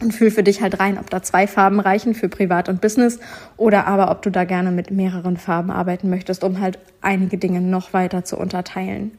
und 0.00 0.12
fühl 0.12 0.30
für 0.30 0.42
dich 0.42 0.62
halt 0.62 0.80
rein, 0.80 0.98
ob 0.98 1.10
da 1.10 1.22
zwei 1.22 1.46
Farben 1.46 1.80
reichen 1.80 2.14
für 2.14 2.28
Privat 2.28 2.68
und 2.68 2.80
Business 2.80 3.18
oder 3.56 3.86
aber 3.86 4.10
ob 4.10 4.22
du 4.22 4.30
da 4.30 4.44
gerne 4.44 4.70
mit 4.70 4.90
mehreren 4.90 5.36
Farben 5.36 5.70
arbeiten 5.70 6.08
möchtest, 6.08 6.44
um 6.44 6.60
halt 6.60 6.78
einige 7.00 7.38
Dinge 7.38 7.60
noch 7.60 7.92
weiter 7.92 8.24
zu 8.24 8.38
unterteilen. 8.38 9.12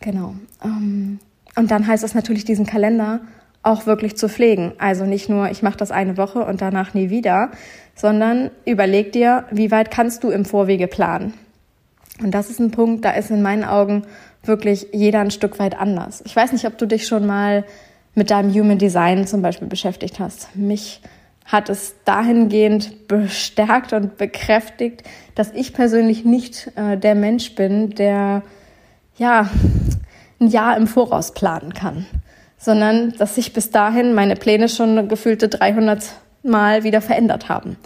Genau. 0.00 0.34
Ähm, 0.64 1.18
und 1.56 1.70
dann 1.70 1.86
heißt 1.86 2.04
es 2.04 2.14
natürlich, 2.14 2.44
diesen 2.44 2.66
Kalender 2.66 3.20
auch 3.62 3.86
wirklich 3.86 4.16
zu 4.16 4.28
pflegen. 4.28 4.72
Also 4.78 5.04
nicht 5.04 5.28
nur, 5.28 5.50
ich 5.50 5.62
mache 5.62 5.76
das 5.76 5.90
eine 5.90 6.16
Woche 6.16 6.40
und 6.40 6.62
danach 6.62 6.94
nie 6.94 7.10
wieder, 7.10 7.50
sondern 7.94 8.50
überleg 8.64 9.12
dir, 9.12 9.44
wie 9.50 9.70
weit 9.70 9.90
kannst 9.90 10.24
du 10.24 10.30
im 10.30 10.44
Vorwege 10.44 10.86
planen. 10.86 11.34
Und 12.22 12.32
das 12.32 12.50
ist 12.50 12.60
ein 12.60 12.70
Punkt, 12.70 13.04
da 13.04 13.10
ist 13.12 13.30
in 13.30 13.42
meinen 13.42 13.64
Augen 13.64 14.04
wirklich 14.42 14.88
jeder 14.92 15.20
ein 15.20 15.30
Stück 15.30 15.58
weit 15.58 15.78
anders. 15.78 16.22
Ich 16.24 16.34
weiß 16.34 16.52
nicht, 16.52 16.66
ob 16.66 16.78
du 16.78 16.86
dich 16.86 17.06
schon 17.06 17.26
mal 17.26 17.64
mit 18.14 18.30
deinem 18.30 18.52
Human 18.52 18.78
Design 18.78 19.26
zum 19.26 19.42
Beispiel 19.42 19.68
beschäftigt 19.68 20.18
hast. 20.18 20.54
Mich 20.56 21.00
hat 21.44 21.68
es 21.68 21.94
dahingehend 22.04 23.08
bestärkt 23.08 23.92
und 23.92 24.16
bekräftigt, 24.16 25.02
dass 25.34 25.52
ich 25.52 25.72
persönlich 25.72 26.24
nicht 26.24 26.70
äh, 26.76 26.96
der 26.96 27.14
Mensch 27.14 27.54
bin, 27.54 27.90
der 27.90 28.42
ja 29.16 29.48
ein 30.40 30.48
Jahr 30.48 30.76
im 30.76 30.86
Voraus 30.86 31.34
planen 31.34 31.74
kann, 31.74 32.06
sondern 32.56 33.12
dass 33.18 33.34
sich 33.34 33.52
bis 33.52 33.70
dahin 33.70 34.14
meine 34.14 34.36
Pläne 34.36 34.68
schon 34.68 35.08
gefühlte 35.08 35.48
300 35.48 36.04
Mal 36.42 36.84
wieder 36.84 37.00
verändert 37.00 37.48
haben. 37.48 37.76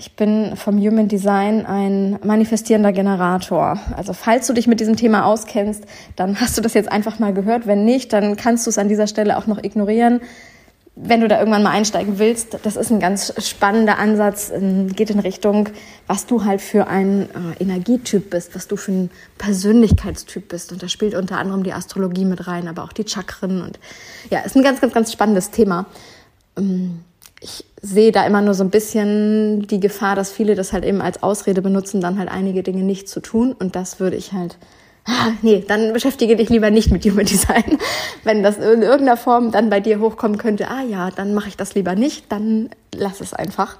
Ich 0.00 0.16
bin 0.16 0.56
vom 0.56 0.78
Human 0.78 1.08
Design 1.08 1.66
ein 1.66 2.18
manifestierender 2.24 2.90
Generator. 2.90 3.78
Also 3.94 4.14
falls 4.14 4.46
du 4.46 4.54
dich 4.54 4.66
mit 4.66 4.80
diesem 4.80 4.96
Thema 4.96 5.26
auskennst, 5.26 5.84
dann 6.16 6.40
hast 6.40 6.56
du 6.56 6.62
das 6.62 6.72
jetzt 6.72 6.90
einfach 6.90 7.18
mal 7.18 7.34
gehört. 7.34 7.66
Wenn 7.66 7.84
nicht, 7.84 8.14
dann 8.14 8.36
kannst 8.36 8.64
du 8.64 8.70
es 8.70 8.78
an 8.78 8.88
dieser 8.88 9.06
Stelle 9.06 9.36
auch 9.36 9.46
noch 9.46 9.62
ignorieren. 9.62 10.22
Wenn 10.96 11.20
du 11.20 11.28
da 11.28 11.38
irgendwann 11.38 11.62
mal 11.62 11.72
einsteigen 11.72 12.18
willst, 12.18 12.56
das 12.62 12.76
ist 12.76 12.90
ein 12.90 12.98
ganz 12.98 13.34
spannender 13.46 13.98
Ansatz, 13.98 14.50
ähm, 14.50 14.88
geht 14.88 15.10
in 15.10 15.18
Richtung, 15.18 15.68
was 16.06 16.24
du 16.24 16.46
halt 16.46 16.62
für 16.62 16.86
ein 16.86 17.28
äh, 17.58 17.62
Energietyp 17.62 18.30
bist, 18.30 18.54
was 18.54 18.68
du 18.68 18.76
für 18.76 18.92
ein 18.92 19.10
Persönlichkeitstyp 19.36 20.48
bist. 20.48 20.72
Und 20.72 20.82
da 20.82 20.88
spielt 20.88 21.14
unter 21.14 21.36
anderem 21.36 21.62
die 21.62 21.74
Astrologie 21.74 22.24
mit 22.24 22.46
rein, 22.46 22.68
aber 22.68 22.84
auch 22.84 22.94
die 22.94 23.06
Chakren. 23.06 23.60
Und 23.60 23.78
ja, 24.30 24.38
ist 24.40 24.56
ein 24.56 24.62
ganz, 24.62 24.80
ganz, 24.80 24.94
ganz 24.94 25.12
spannendes 25.12 25.50
Thema. 25.50 25.84
Ich 27.40 27.64
sehe 27.80 28.12
da 28.12 28.26
immer 28.26 28.42
nur 28.42 28.54
so 28.54 28.62
ein 28.62 28.70
bisschen 28.70 29.66
die 29.66 29.80
Gefahr, 29.80 30.14
dass 30.14 30.30
viele 30.30 30.54
das 30.54 30.72
halt 30.72 30.84
eben 30.84 31.00
als 31.00 31.22
Ausrede 31.22 31.62
benutzen, 31.62 32.00
dann 32.00 32.18
halt 32.18 32.30
einige 32.30 32.62
Dinge 32.62 32.82
nicht 32.82 33.08
zu 33.08 33.20
tun. 33.20 33.54
Und 33.58 33.76
das 33.76 33.98
würde 33.98 34.16
ich 34.16 34.32
halt, 34.32 34.58
ah, 35.06 35.30
nee, 35.42 35.64
dann 35.66 35.92
beschäftige 35.92 36.36
dich 36.36 36.50
lieber 36.50 36.70
nicht 36.70 36.90
mit 36.90 37.04
Human 37.04 37.24
Design. 37.24 37.78
Wenn 38.24 38.42
das 38.42 38.58
in 38.58 38.82
irgendeiner 38.82 39.16
Form 39.16 39.50
dann 39.50 39.70
bei 39.70 39.80
dir 39.80 40.00
hochkommen 40.00 40.36
könnte, 40.36 40.68
ah 40.68 40.82
ja, 40.82 41.10
dann 41.10 41.34
mache 41.34 41.48
ich 41.48 41.56
das 41.56 41.74
lieber 41.74 41.94
nicht, 41.94 42.30
dann 42.30 42.70
lass 42.94 43.20
es 43.20 43.32
einfach. 43.32 43.78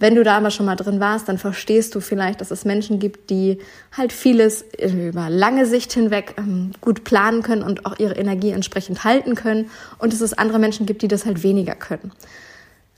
Wenn 0.00 0.14
du 0.14 0.24
da 0.24 0.38
aber 0.38 0.50
schon 0.50 0.64
mal 0.64 0.76
drin 0.76 0.98
warst, 0.98 1.28
dann 1.28 1.36
verstehst 1.36 1.94
du 1.94 2.00
vielleicht, 2.00 2.40
dass 2.40 2.50
es 2.50 2.64
Menschen 2.64 2.98
gibt, 2.98 3.28
die 3.28 3.58
halt 3.94 4.14
vieles 4.14 4.64
über 4.82 5.28
lange 5.28 5.66
Sicht 5.66 5.92
hinweg 5.92 6.36
ähm, 6.38 6.70
gut 6.80 7.04
planen 7.04 7.42
können 7.42 7.62
und 7.62 7.84
auch 7.84 7.98
ihre 7.98 8.14
Energie 8.14 8.50
entsprechend 8.50 9.04
halten 9.04 9.34
können. 9.34 9.70
Und 9.98 10.14
dass 10.14 10.22
es 10.22 10.32
andere 10.32 10.58
Menschen 10.58 10.86
gibt, 10.86 11.02
die 11.02 11.08
das 11.08 11.26
halt 11.26 11.42
weniger 11.42 11.74
können. 11.74 12.12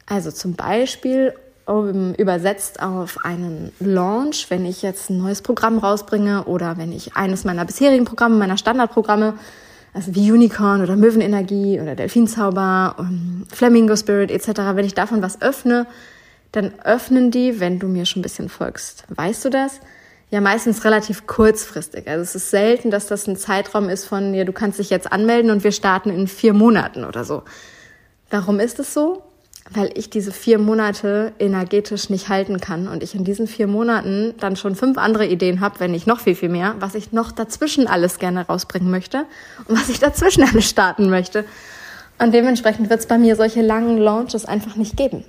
Also 0.06 0.30
zum 0.30 0.54
Beispiel 0.54 1.32
um, 1.66 2.14
übersetzt 2.14 2.82
auf 2.82 3.24
einen 3.24 3.72
Launch, 3.78 4.46
wenn 4.50 4.64
ich 4.64 4.82
jetzt 4.82 5.10
ein 5.10 5.18
neues 5.18 5.42
Programm 5.42 5.78
rausbringe 5.78 6.44
oder 6.44 6.76
wenn 6.76 6.92
ich 6.92 7.16
eines 7.16 7.44
meiner 7.44 7.64
bisherigen 7.64 8.04
Programme, 8.04 8.36
meiner 8.36 8.56
Standardprogramme, 8.56 9.34
also 9.94 10.14
wie 10.14 10.32
Unicorn 10.32 10.82
oder 10.82 10.96
Möwenenergie 10.96 11.80
oder 11.80 11.94
Delfinzauber, 11.94 12.96
und 12.98 13.46
Flamingo 13.52 13.94
Spirit 13.96 14.30
etc., 14.30 14.74
wenn 14.74 14.86
ich 14.86 14.94
davon 14.94 15.22
was 15.22 15.40
öffne, 15.40 15.86
dann 16.50 16.72
öffnen 16.84 17.30
die, 17.30 17.60
wenn 17.60 17.78
du 17.78 17.88
mir 17.88 18.06
schon 18.06 18.20
ein 18.20 18.22
bisschen 18.22 18.48
folgst. 18.48 19.04
Weißt 19.08 19.44
du 19.44 19.50
das? 19.50 19.80
Ja, 20.30 20.40
meistens 20.40 20.84
relativ 20.84 21.26
kurzfristig. 21.26 22.08
Also 22.08 22.22
es 22.22 22.34
ist 22.34 22.50
selten, 22.50 22.90
dass 22.90 23.06
das 23.06 23.26
ein 23.26 23.36
Zeitraum 23.36 23.88
ist 23.90 24.06
von, 24.06 24.32
ja, 24.34 24.44
du 24.44 24.52
kannst 24.52 24.78
dich 24.78 24.88
jetzt 24.88 25.12
anmelden 25.12 25.50
und 25.50 25.62
wir 25.62 25.72
starten 25.72 26.10
in 26.10 26.26
vier 26.26 26.54
Monaten 26.54 27.04
oder 27.04 27.24
so. 27.24 27.42
Warum 28.30 28.58
ist 28.58 28.78
es 28.78 28.94
so? 28.94 29.22
Weil 29.74 29.90
ich 29.94 30.10
diese 30.10 30.32
vier 30.32 30.58
Monate 30.58 31.32
energetisch 31.38 32.10
nicht 32.10 32.28
halten 32.28 32.60
kann 32.60 32.88
und 32.88 33.02
ich 33.02 33.14
in 33.14 33.24
diesen 33.24 33.46
vier 33.46 33.66
Monaten 33.66 34.34
dann 34.38 34.56
schon 34.56 34.74
fünf 34.74 34.98
andere 34.98 35.26
Ideen 35.26 35.60
habe, 35.60 35.80
wenn 35.80 35.92
nicht 35.92 36.06
noch 36.06 36.20
viel, 36.20 36.34
viel 36.34 36.48
mehr, 36.48 36.74
was 36.78 36.94
ich 36.94 37.12
noch 37.12 37.32
dazwischen 37.32 37.86
alles 37.86 38.18
gerne 38.18 38.46
rausbringen 38.46 38.90
möchte 38.90 39.24
und 39.66 39.78
was 39.78 39.88
ich 39.88 39.98
dazwischen 39.98 40.42
alles 40.42 40.68
starten 40.68 41.10
möchte. 41.10 41.44
Und 42.18 42.32
dementsprechend 42.32 42.90
wird 42.90 43.00
es 43.00 43.06
bei 43.06 43.18
mir 43.18 43.36
solche 43.36 43.62
langen 43.62 43.98
Launches 43.98 44.44
einfach 44.44 44.76
nicht 44.76 44.96
geben. 44.96 45.24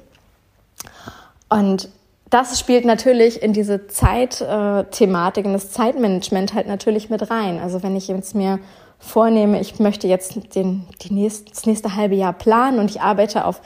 Und 1.50 1.89
das 2.29 2.59
spielt 2.59 2.83
natürlich 2.83 3.43
in 3.43 3.53
diese 3.53 3.88
Zeitthematik, 3.88 5.45
in 5.45 5.53
das 5.53 5.71
Zeitmanagement 5.71 6.55
halt 6.55 6.67
natürlich 6.67 7.09
mit 7.09 7.29
rein. 7.29 7.59
Also 7.59 7.83
wenn 7.83 7.95
ich 7.95 8.07
jetzt 8.07 8.33
mir 8.33 8.59
vornehme, 8.97 9.59
ich 9.59 9.79
möchte 9.79 10.07
jetzt 10.07 10.55
den, 10.55 10.88
die 11.01 11.13
nächst, 11.13 11.51
das 11.51 11.65
nächste 11.65 11.95
halbe 11.95 12.15
Jahr 12.15 12.33
planen 12.33 12.79
und 12.79 12.89
ich 12.89 13.01
arbeite 13.01 13.45
auf 13.45 13.62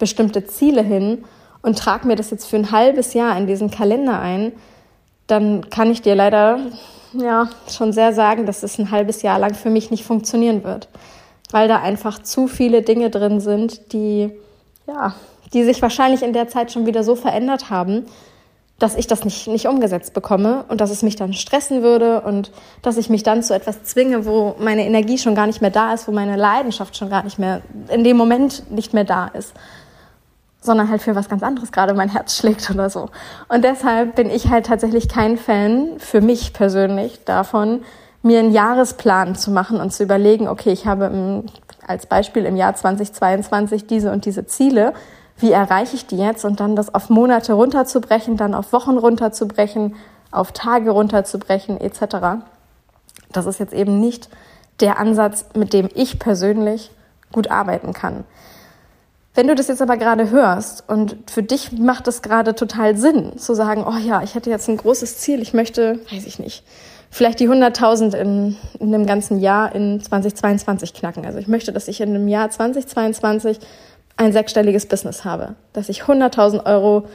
bestimmte 0.00 0.44
Ziele 0.44 0.82
hin 0.82 1.24
und 1.62 1.78
trage 1.78 2.08
mir 2.08 2.16
das 2.16 2.30
jetzt 2.30 2.46
für 2.46 2.56
ein 2.56 2.72
halbes 2.72 3.14
Jahr 3.14 3.36
in 3.38 3.46
diesen 3.46 3.70
Kalender 3.70 4.18
ein, 4.18 4.52
dann 5.28 5.70
kann 5.70 5.92
ich 5.92 6.02
dir 6.02 6.16
leider 6.16 6.58
ja 7.12 7.48
schon 7.70 7.92
sehr 7.92 8.12
sagen, 8.12 8.46
dass 8.46 8.64
es 8.64 8.78
ein 8.78 8.90
halbes 8.90 9.22
Jahr 9.22 9.38
lang 9.38 9.54
für 9.54 9.70
mich 9.70 9.92
nicht 9.92 10.04
funktionieren 10.04 10.64
wird, 10.64 10.88
weil 11.52 11.68
da 11.68 11.80
einfach 11.80 12.20
zu 12.20 12.48
viele 12.48 12.82
Dinge 12.82 13.10
drin 13.10 13.40
sind, 13.40 13.92
die 13.92 14.32
ja, 14.88 15.14
die 15.52 15.62
sich 15.64 15.82
wahrscheinlich 15.82 16.22
in 16.22 16.32
der 16.32 16.48
Zeit 16.48 16.72
schon 16.72 16.86
wieder 16.86 17.04
so 17.04 17.14
verändert 17.14 17.70
haben, 17.70 18.06
dass 18.78 18.96
ich 18.96 19.06
das 19.06 19.24
nicht, 19.24 19.46
nicht 19.46 19.66
umgesetzt 19.66 20.14
bekomme 20.14 20.64
und 20.68 20.80
dass 20.80 20.90
es 20.90 21.02
mich 21.02 21.14
dann 21.14 21.34
stressen 21.34 21.82
würde 21.82 22.22
und 22.22 22.50
dass 22.80 22.96
ich 22.96 23.10
mich 23.10 23.22
dann 23.22 23.42
zu 23.42 23.54
etwas 23.54 23.84
zwinge, 23.84 24.24
wo 24.24 24.54
meine 24.58 24.86
Energie 24.86 25.18
schon 25.18 25.34
gar 25.34 25.46
nicht 25.46 25.60
mehr 25.60 25.70
da 25.70 25.92
ist, 25.92 26.08
wo 26.08 26.12
meine 26.12 26.36
Leidenschaft 26.36 26.96
schon 26.96 27.10
gar 27.10 27.22
nicht 27.22 27.38
mehr 27.38 27.60
in 27.88 28.04
dem 28.04 28.16
Moment 28.16 28.70
nicht 28.70 28.94
mehr 28.94 29.04
da 29.04 29.26
ist 29.26 29.52
sondern 30.60 30.90
halt 30.90 31.02
für 31.02 31.14
was 31.14 31.28
ganz 31.28 31.42
anderes 31.42 31.72
gerade 31.72 31.94
mein 31.94 32.10
Herz 32.10 32.36
schlägt 32.36 32.70
oder 32.70 32.90
so. 32.90 33.08
Und 33.48 33.64
deshalb 33.64 34.14
bin 34.14 34.30
ich 34.30 34.48
halt 34.48 34.66
tatsächlich 34.66 35.08
kein 35.08 35.38
Fan, 35.38 35.98
für 35.98 36.20
mich 36.20 36.52
persönlich, 36.52 37.24
davon, 37.24 37.82
mir 38.22 38.38
einen 38.38 38.52
Jahresplan 38.52 39.34
zu 39.34 39.50
machen 39.50 39.80
und 39.80 39.92
zu 39.92 40.02
überlegen, 40.02 40.48
okay, 40.48 40.70
ich 40.70 40.86
habe 40.86 41.06
im, 41.06 41.46
als 41.86 42.06
Beispiel 42.06 42.44
im 42.44 42.56
Jahr 42.56 42.74
2022 42.74 43.86
diese 43.86 44.12
und 44.12 44.26
diese 44.26 44.46
Ziele. 44.46 44.92
Wie 45.38 45.52
erreiche 45.52 45.96
ich 45.96 46.06
die 46.06 46.18
jetzt? 46.18 46.44
Und 46.44 46.60
dann 46.60 46.76
das 46.76 46.94
auf 46.94 47.08
Monate 47.08 47.54
runterzubrechen, 47.54 48.36
dann 48.36 48.54
auf 48.54 48.74
Wochen 48.74 48.98
runterzubrechen, 48.98 49.96
auf 50.30 50.52
Tage 50.52 50.90
runterzubrechen, 50.90 51.80
etc. 51.80 52.44
Das 53.32 53.46
ist 53.46 53.58
jetzt 53.58 53.72
eben 53.72 54.00
nicht 54.00 54.28
der 54.80 54.98
Ansatz, 54.98 55.46
mit 55.54 55.72
dem 55.72 55.88
ich 55.94 56.18
persönlich 56.18 56.90
gut 57.32 57.50
arbeiten 57.50 57.94
kann. 57.94 58.24
Wenn 59.40 59.48
du 59.48 59.54
das 59.54 59.68
jetzt 59.68 59.80
aber 59.80 59.96
gerade 59.96 60.28
hörst 60.28 60.84
und 60.86 61.16
für 61.30 61.42
dich 61.42 61.72
macht 61.72 62.06
es 62.08 62.20
gerade 62.20 62.54
total 62.54 62.98
Sinn, 62.98 63.38
zu 63.38 63.54
sagen, 63.54 63.86
oh 63.88 63.96
ja, 63.96 64.22
ich 64.22 64.34
hätte 64.34 64.50
jetzt 64.50 64.68
ein 64.68 64.76
großes 64.76 65.16
Ziel, 65.16 65.40
ich 65.40 65.54
möchte, 65.54 65.98
weiß 66.12 66.26
ich 66.26 66.38
nicht, 66.38 66.62
vielleicht 67.10 67.40
die 67.40 67.48
100.000 67.48 68.14
in, 68.18 68.58
in 68.78 68.94
einem 68.94 69.06
ganzen 69.06 69.40
Jahr 69.40 69.74
in 69.74 69.98
2022 69.98 70.92
knacken. 70.92 71.24
Also 71.24 71.38
ich 71.38 71.48
möchte, 71.48 71.72
dass 71.72 71.88
ich 71.88 72.02
in 72.02 72.10
einem 72.10 72.28
Jahr 72.28 72.50
2022 72.50 73.60
ein 74.18 74.34
sechsstelliges 74.34 74.84
Business 74.84 75.24
habe, 75.24 75.54
dass 75.72 75.88
ich 75.88 76.02
100.000 76.02 76.66
Euro 76.66 77.08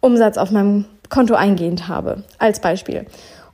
Umsatz 0.00 0.36
auf 0.36 0.50
meinem 0.50 0.84
Konto 1.08 1.32
eingehend 1.32 1.88
habe, 1.88 2.24
als 2.36 2.60
Beispiel. 2.60 3.06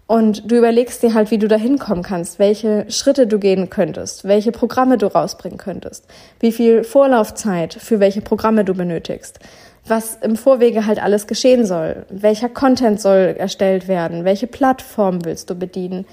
Und 0.06 0.50
du 0.50 0.56
überlegst 0.56 1.02
dir 1.02 1.14
halt, 1.14 1.32
wie 1.32 1.38
du 1.38 1.48
da 1.48 1.56
hinkommen 1.56 2.04
kannst, 2.04 2.38
welche 2.38 2.86
Schritte 2.88 3.26
du 3.26 3.40
gehen 3.40 3.70
könntest, 3.70 4.24
welche 4.24 4.52
Programme 4.52 4.98
du 4.98 5.06
rausbringen 5.06 5.58
könntest, 5.58 6.04
wie 6.38 6.52
viel 6.52 6.84
Vorlaufzeit 6.84 7.74
für 7.74 7.98
welche 7.98 8.20
Programme 8.20 8.64
du 8.64 8.72
benötigst, 8.72 9.40
was 9.84 10.16
im 10.22 10.36
Vorwege 10.36 10.86
halt 10.86 11.02
alles 11.02 11.26
geschehen 11.26 11.66
soll, 11.66 12.06
welcher 12.08 12.48
Content 12.48 13.00
soll 13.00 13.34
erstellt 13.36 13.88
werden, 13.88 14.24
welche 14.24 14.46
Plattform 14.46 15.24
willst 15.24 15.50
du 15.50 15.56
bedienen, 15.56 16.06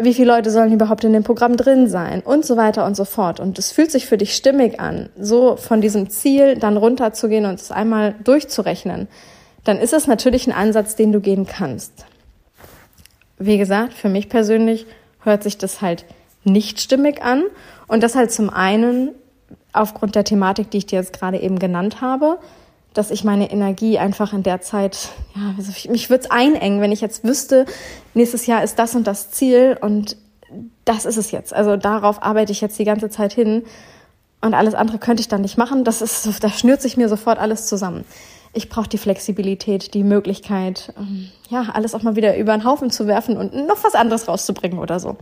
wie 0.00 0.14
viele 0.14 0.32
Leute 0.32 0.52
sollen 0.52 0.72
überhaupt 0.72 1.02
in 1.02 1.12
dem 1.12 1.24
Programm 1.24 1.56
drin 1.56 1.88
sein 1.88 2.20
und 2.20 2.46
so 2.46 2.56
weiter 2.56 2.86
und 2.86 2.94
so 2.94 3.04
fort. 3.04 3.40
Und 3.40 3.58
es 3.58 3.72
fühlt 3.72 3.90
sich 3.90 4.06
für 4.06 4.18
dich 4.18 4.36
stimmig 4.36 4.78
an, 4.78 5.08
so 5.18 5.56
von 5.56 5.80
diesem 5.80 6.10
Ziel 6.10 6.56
dann 6.56 6.76
runterzugehen 6.76 7.46
und 7.46 7.60
es 7.60 7.72
einmal 7.72 8.14
durchzurechnen. 8.22 9.08
Dann 9.64 9.78
ist 9.80 9.92
es 9.92 10.06
natürlich 10.06 10.46
ein 10.46 10.52
Ansatz, 10.52 10.94
den 10.94 11.10
du 11.10 11.18
gehen 11.18 11.44
kannst 11.44 12.04
wie 13.38 13.58
gesagt, 13.58 13.94
für 13.94 14.08
mich 14.08 14.28
persönlich 14.28 14.86
hört 15.20 15.42
sich 15.42 15.58
das 15.58 15.80
halt 15.80 16.04
nicht 16.44 16.80
stimmig 16.80 17.22
an. 17.22 17.44
Und 17.86 18.02
das 18.02 18.14
halt 18.14 18.32
zum 18.32 18.50
einen 18.50 19.10
aufgrund 19.72 20.14
der 20.14 20.24
Thematik, 20.24 20.70
die 20.70 20.78
ich 20.78 20.86
dir 20.86 20.98
jetzt 20.98 21.12
gerade 21.12 21.38
eben 21.40 21.58
genannt 21.58 22.00
habe, 22.00 22.38
dass 22.94 23.10
ich 23.10 23.22
meine 23.22 23.50
Energie 23.50 23.98
einfach 23.98 24.32
in 24.32 24.42
der 24.42 24.60
Zeit, 24.60 25.10
ja, 25.36 25.54
also 25.56 25.72
mich 25.90 26.10
würde 26.10 26.24
es 26.24 26.30
einengen, 26.30 26.80
wenn 26.80 26.90
ich 26.90 27.00
jetzt 27.00 27.22
wüsste, 27.22 27.66
nächstes 28.14 28.46
Jahr 28.46 28.64
ist 28.64 28.78
das 28.78 28.94
und 28.94 29.06
das 29.06 29.30
Ziel 29.30 29.78
und 29.80 30.16
das 30.84 31.04
ist 31.04 31.16
es 31.16 31.30
jetzt. 31.30 31.52
Also 31.54 31.76
darauf 31.76 32.22
arbeite 32.22 32.50
ich 32.50 32.60
jetzt 32.60 32.78
die 32.78 32.84
ganze 32.84 33.10
Zeit 33.10 33.32
hin 33.32 33.62
und 34.40 34.54
alles 34.54 34.74
andere 34.74 34.98
könnte 34.98 35.20
ich 35.20 35.28
dann 35.28 35.42
nicht 35.42 35.58
machen. 35.58 35.84
Das 35.84 36.02
ist, 36.02 36.42
da 36.42 36.48
schnürt 36.48 36.80
sich 36.80 36.96
mir 36.96 37.08
sofort 37.08 37.38
alles 37.38 37.66
zusammen 37.66 38.04
ich 38.58 38.68
brauche 38.68 38.88
die 38.88 38.98
Flexibilität, 38.98 39.94
die 39.94 40.02
Möglichkeit, 40.02 40.92
ähm, 40.98 41.30
ja, 41.48 41.68
alles 41.72 41.94
auch 41.94 42.02
mal 42.02 42.16
wieder 42.16 42.36
über 42.36 42.52
den 42.52 42.64
Haufen 42.64 42.90
zu 42.90 43.06
werfen 43.06 43.36
und 43.36 43.54
noch 43.54 43.82
was 43.84 43.94
anderes 43.94 44.26
rauszubringen 44.26 44.80
oder 44.80 44.98
so. 44.98 45.16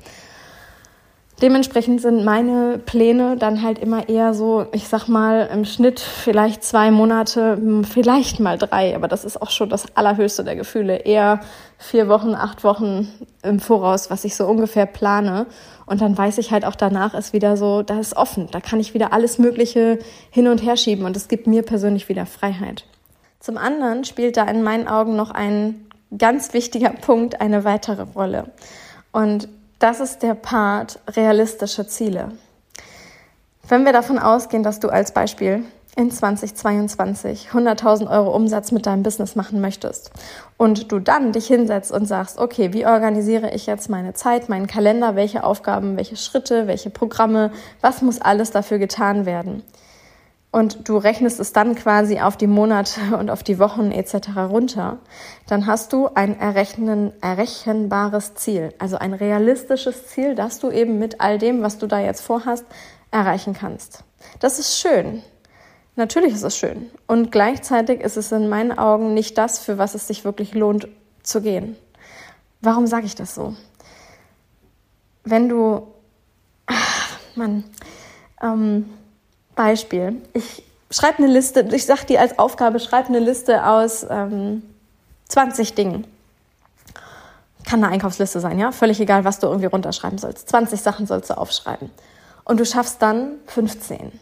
Dementsprechend 1.43 2.00
sind 2.00 2.25
meine 2.25 2.78
Pläne 2.78 3.37
dann 3.37 3.62
halt 3.62 3.78
immer 3.78 4.09
eher 4.09 4.33
so, 4.33 4.64
ich 4.73 4.88
sag 4.88 5.07
mal, 5.07 5.50
im 5.52 5.66
Schnitt 5.66 6.00
vielleicht 6.00 6.64
zwei 6.64 6.90
Monate, 6.90 7.57
hm, 7.57 7.85
vielleicht 7.85 8.40
mal 8.40 8.57
drei, 8.57 8.97
aber 8.97 9.07
das 9.07 9.26
ist 9.26 9.43
auch 9.43 9.50
schon 9.50 9.69
das 9.69 9.85
allerhöchste 9.95 10.45
der 10.45 10.57
Gefühle. 10.57 10.97
Eher 10.97 11.40
vier 11.76 12.09
Wochen, 12.09 12.35
acht 12.35 12.64
Wochen 12.64 13.12
im 13.43 13.61
Voraus, 13.61 14.11
was 14.11 14.25
ich 14.25 14.35
so 14.35 14.47
ungefähr 14.47 14.87
plane. 14.87 15.45
Und 15.85 16.00
dann 16.00 16.16
weiß 16.16 16.38
ich 16.38 16.52
halt 16.52 16.64
auch 16.64 16.75
danach 16.75 17.12
ist 17.12 17.35
wieder 17.35 17.59
so, 17.59 17.83
da 17.83 18.00
ist 18.00 18.16
offen, 18.16 18.49
da 18.50 18.61
kann 18.61 18.81
ich 18.81 18.95
wieder 18.95 19.12
alles 19.12 19.38
Mögliche 19.38 19.99
hin 20.31 20.49
und 20.49 20.62
her 20.62 20.78
schieben 20.78 21.05
und 21.05 21.19
es 21.19 21.28
gibt 21.28 21.47
mir 21.47 21.62
persönlich 21.62 22.09
wieder 22.09 22.25
Freiheit. 22.25 22.87
Zum 23.47 23.59
anderen 23.59 24.03
spielt 24.03 24.37
da 24.37 24.43
in 24.43 24.65
meinen 24.65 24.88
Augen 24.88 25.15
noch 25.15 25.31
ein 25.31 25.87
ganz 26.19 26.53
wichtiger 26.53 26.91
Punkt 27.00 27.41
eine 27.41 27.62
weitere 27.62 28.03
Rolle. 28.03 28.50
Und 29.12 29.49
das 29.79 30.00
ist 30.00 30.25
der 30.25 30.35
Part 30.35 30.99
realistische 31.09 31.87
Ziele. 31.87 32.33
Wenn 33.69 33.85
wir 33.85 33.93
davon 33.93 34.19
ausgehen, 34.19 34.65
dass 34.65 34.81
du 34.81 34.88
als 34.88 35.12
Beispiel 35.12 35.62
in 35.95 36.11
2022 36.11 37.50
100.000 37.53 38.11
Euro 38.11 38.35
Umsatz 38.35 38.73
mit 38.73 38.85
deinem 38.85 39.05
Business 39.05 39.37
machen 39.37 39.61
möchtest 39.61 40.11
und 40.57 40.91
du 40.91 40.99
dann 40.99 41.31
dich 41.31 41.47
hinsetzt 41.47 41.93
und 41.93 42.07
sagst, 42.07 42.38
okay, 42.38 42.73
wie 42.73 42.85
organisiere 42.85 43.55
ich 43.55 43.67
jetzt 43.67 43.88
meine 43.88 44.12
Zeit, 44.15 44.49
meinen 44.49 44.67
Kalender, 44.67 45.15
welche 45.15 45.45
Aufgaben, 45.45 45.97
welche 45.97 46.17
Schritte, 46.17 46.67
welche 46.67 46.91
Programme, 46.91 47.53
was 47.81 48.03
muss 48.03 48.21
alles 48.21 48.50
dafür 48.50 48.79
getan 48.79 49.25
werden? 49.25 49.62
Und 50.56 50.88
du 50.88 50.96
rechnest 50.96 51.38
es 51.38 51.52
dann 51.52 51.75
quasi 51.75 52.18
auf 52.18 52.38
die 52.38 52.46
Monate 52.46 52.98
und 53.18 53.30
auf 53.30 53.42
die 53.42 53.58
Wochen 53.58 53.92
etc. 53.92 54.38
runter, 54.38 54.96
dann 55.46 55.66
hast 55.66 55.92
du 55.92 56.08
ein 56.14 56.40
errechnen, 56.40 57.12
errechenbares 57.20 58.36
Ziel, 58.36 58.72
also 58.78 58.96
ein 58.96 59.12
realistisches 59.12 60.06
Ziel, 60.06 60.34
das 60.34 60.58
du 60.58 60.70
eben 60.70 60.98
mit 60.98 61.20
all 61.20 61.36
dem, 61.36 61.60
was 61.60 61.76
du 61.76 61.86
da 61.86 62.00
jetzt 62.00 62.22
vorhast, 62.22 62.64
erreichen 63.10 63.52
kannst. 63.52 64.02
Das 64.40 64.58
ist 64.58 64.78
schön. 64.78 65.22
Natürlich 65.94 66.32
ist 66.32 66.42
es 66.42 66.56
schön. 66.56 66.90
Und 67.06 67.30
gleichzeitig 67.30 68.00
ist 68.00 68.16
es 68.16 68.32
in 68.32 68.48
meinen 68.48 68.78
Augen 68.78 69.12
nicht 69.12 69.36
das, 69.36 69.58
für 69.58 69.76
was 69.76 69.94
es 69.94 70.06
sich 70.06 70.25
wirklich 70.25 70.54
lohnt 70.54 70.88
zu 71.22 71.42
gehen. 71.42 71.76
Warum 72.62 72.86
sage 72.86 73.04
ich 73.04 73.14
das 73.14 73.34
so? 73.34 73.54
Wenn 75.22 75.50
du, 75.50 75.86
ach, 76.64 77.18
Mann, 77.34 77.64
ähm, 78.42 78.96
Beispiel, 79.56 80.22
ich 80.32 80.62
schreibe 80.90 81.18
eine 81.18 81.26
Liste, 81.26 81.68
ich 81.72 81.84
sage 81.86 82.06
dir 82.06 82.20
als 82.20 82.38
Aufgabe, 82.38 82.78
schreib 82.78 83.08
eine 83.08 83.18
Liste 83.18 83.66
aus 83.66 84.06
ähm, 84.08 84.62
20 85.28 85.75
Dingen. 85.75 86.06
Kann 87.64 87.82
eine 87.82 87.92
Einkaufsliste 87.92 88.38
sein, 88.38 88.60
ja? 88.60 88.70
Völlig 88.70 89.00
egal, 89.00 89.25
was 89.25 89.40
du 89.40 89.48
irgendwie 89.48 89.66
runterschreiben 89.66 90.18
sollst. 90.18 90.48
20 90.50 90.80
Sachen 90.80 91.06
sollst 91.08 91.30
du 91.30 91.36
aufschreiben. 91.36 91.90
Und 92.44 92.60
du 92.60 92.64
schaffst 92.64 93.02
dann 93.02 93.32
15 93.46 94.12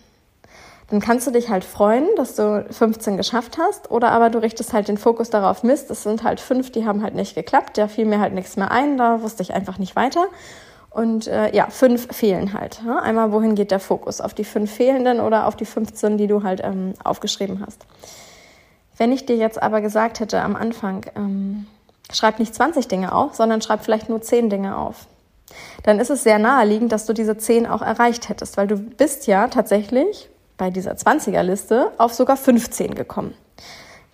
dann 0.91 1.01
kannst 1.01 1.27
du 1.27 1.31
dich 1.31 1.49
halt 1.49 1.65
freuen, 1.65 2.07
dass 2.17 2.37
du 2.37 2.67
15 2.71 3.17
geschafft 3.17 3.59
hast, 3.59 3.91
oder 3.91 4.11
aber 4.13 4.31
du 4.31 4.39
richtest 4.39 4.73
halt 4.73 4.89
den 4.89 4.99
Fokus 4.99 5.31
darauf, 5.31 5.63
Mist, 5.63 5.91
es 5.91 6.03
sind 6.03 6.23
halt 6.23 6.41
fünf, 6.41 6.73
die 6.73 6.87
haben 6.87 7.03
halt 7.03 7.15
nicht 7.15 7.35
geklappt, 7.35 7.79
da 7.79 7.89
fiel 7.89 8.05
mir 8.05 8.21
halt 8.21 8.35
nichts 8.35 8.57
mehr 8.57 8.71
ein, 8.71 8.99
da 8.99 9.23
wusste 9.23 9.43
ich 9.43 9.55
einfach 9.55 9.79
nicht 9.79 9.97
weiter. 9.97 10.27
Und 10.95 11.27
äh, 11.27 11.53
ja, 11.55 11.67
fünf 11.71 12.15
fehlen 12.15 12.53
halt. 12.53 12.81
Ja? 12.87 13.01
Einmal, 13.01 13.33
wohin 13.33 13.57
geht 13.57 13.73
der 13.73 13.81
Fokus? 13.81 14.21
Auf 14.21 14.33
die 14.33 14.45
fünf 14.45 14.71
fehlenden 14.71 15.19
oder 15.19 15.49
auf 15.49 15.57
die 15.57 15.65
15, 15.65 16.19
die 16.19 16.29
du 16.29 16.45
halt 16.45 16.61
ähm, 16.63 16.95
aufgeschrieben 17.03 17.65
hast. 17.67 17.85
Wenn 18.97 19.11
ich 19.11 19.27
dir 19.27 19.37
jetzt 19.37 19.61
aber 19.61 19.81
gesagt 19.81 20.21
hätte 20.21 20.41
am 20.41 20.55
Anfang, 20.55 21.05
ähm, 21.17 21.67
schreib 22.13 22.39
nicht 22.39 22.55
20 22.55 22.87
Dinge 22.87 23.13
auf, 23.13 23.35
sondern 23.35 23.61
schreib 23.61 23.83
vielleicht 23.83 24.09
nur 24.09 24.23
10 24.23 24.51
Dinge 24.51 24.77
auf, 24.77 25.09
dann 25.83 25.99
ist 25.99 26.11
es 26.11 26.23
sehr 26.23 26.39
naheliegend, 26.39 26.93
dass 26.93 27.07
du 27.07 27.13
diese 27.13 27.37
10 27.37 27.67
auch 27.67 27.83
erreicht 27.83 28.29
hättest, 28.29 28.57
weil 28.57 28.69
du 28.69 28.77
bist 28.77 29.27
ja 29.27 29.49
tatsächlich 29.49 30.31
bei 30.57 30.71
dieser 30.71 30.93
20er-Liste 30.93 31.91
auf 31.99 32.15
sogar 32.15 32.37
15 32.37 32.95
gekommen. 32.95 33.35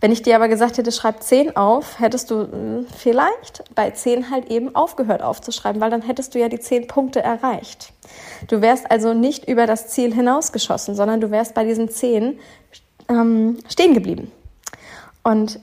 Wenn 0.00 0.12
ich 0.12 0.22
dir 0.22 0.36
aber 0.36 0.48
gesagt 0.48 0.78
hätte, 0.78 0.92
schreib 0.92 1.22
10 1.22 1.56
auf, 1.56 2.00
hättest 2.00 2.30
du 2.30 2.50
hm, 2.50 2.86
vielleicht 2.96 3.62
bei 3.74 3.90
10 3.90 4.30
halt 4.30 4.50
eben 4.50 4.74
aufgehört 4.74 5.22
aufzuschreiben, 5.22 5.80
weil 5.80 5.90
dann 5.90 6.02
hättest 6.02 6.34
du 6.34 6.38
ja 6.38 6.48
die 6.48 6.58
10 6.58 6.86
Punkte 6.86 7.20
erreicht. 7.20 7.92
Du 8.48 8.62
wärst 8.62 8.90
also 8.90 9.12
nicht 9.12 9.46
über 9.46 9.66
das 9.66 9.88
Ziel 9.88 10.14
hinausgeschossen, 10.14 10.94
sondern 10.94 11.20
du 11.20 11.30
wärst 11.30 11.54
bei 11.54 11.64
diesen 11.64 11.90
10 11.90 12.38
ähm, 13.08 13.58
stehen 13.68 13.92
geblieben. 13.92 14.32
Und 15.22 15.60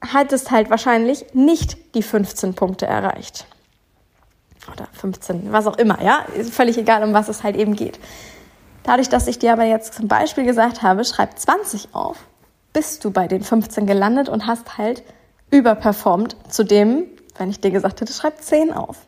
hättest 0.00 0.50
halt 0.50 0.70
wahrscheinlich 0.70 1.34
nicht 1.34 1.94
die 1.94 2.02
15 2.02 2.54
Punkte 2.54 2.86
erreicht. 2.86 3.46
Oder 4.72 4.86
15, 4.92 5.52
was 5.52 5.66
auch 5.66 5.76
immer, 5.78 6.00
ja? 6.02 6.24
Ist 6.36 6.54
völlig 6.54 6.78
egal, 6.78 7.02
um 7.02 7.12
was 7.12 7.28
es 7.28 7.42
halt 7.42 7.56
eben 7.56 7.74
geht. 7.74 7.98
Dadurch, 8.82 9.08
dass 9.08 9.26
ich 9.26 9.38
dir 9.38 9.52
aber 9.52 9.64
jetzt 9.64 9.94
zum 9.94 10.08
Beispiel 10.08 10.44
gesagt 10.44 10.82
habe, 10.82 11.04
schreib 11.04 11.38
20 11.38 11.88
auf, 11.94 12.18
bist 12.74 13.04
du 13.04 13.10
bei 13.10 13.26
den 13.26 13.42
15 13.42 13.86
gelandet 13.86 14.28
und 14.28 14.46
hast 14.46 14.76
halt 14.76 15.02
überperformt 15.50 16.36
zu 16.50 16.64
dem, 16.64 17.04
wenn 17.38 17.48
ich 17.48 17.60
dir 17.60 17.70
gesagt 17.70 18.02
hätte, 18.02 18.12
schreib 18.12 18.42
10 18.42 18.72
auf. 18.72 18.98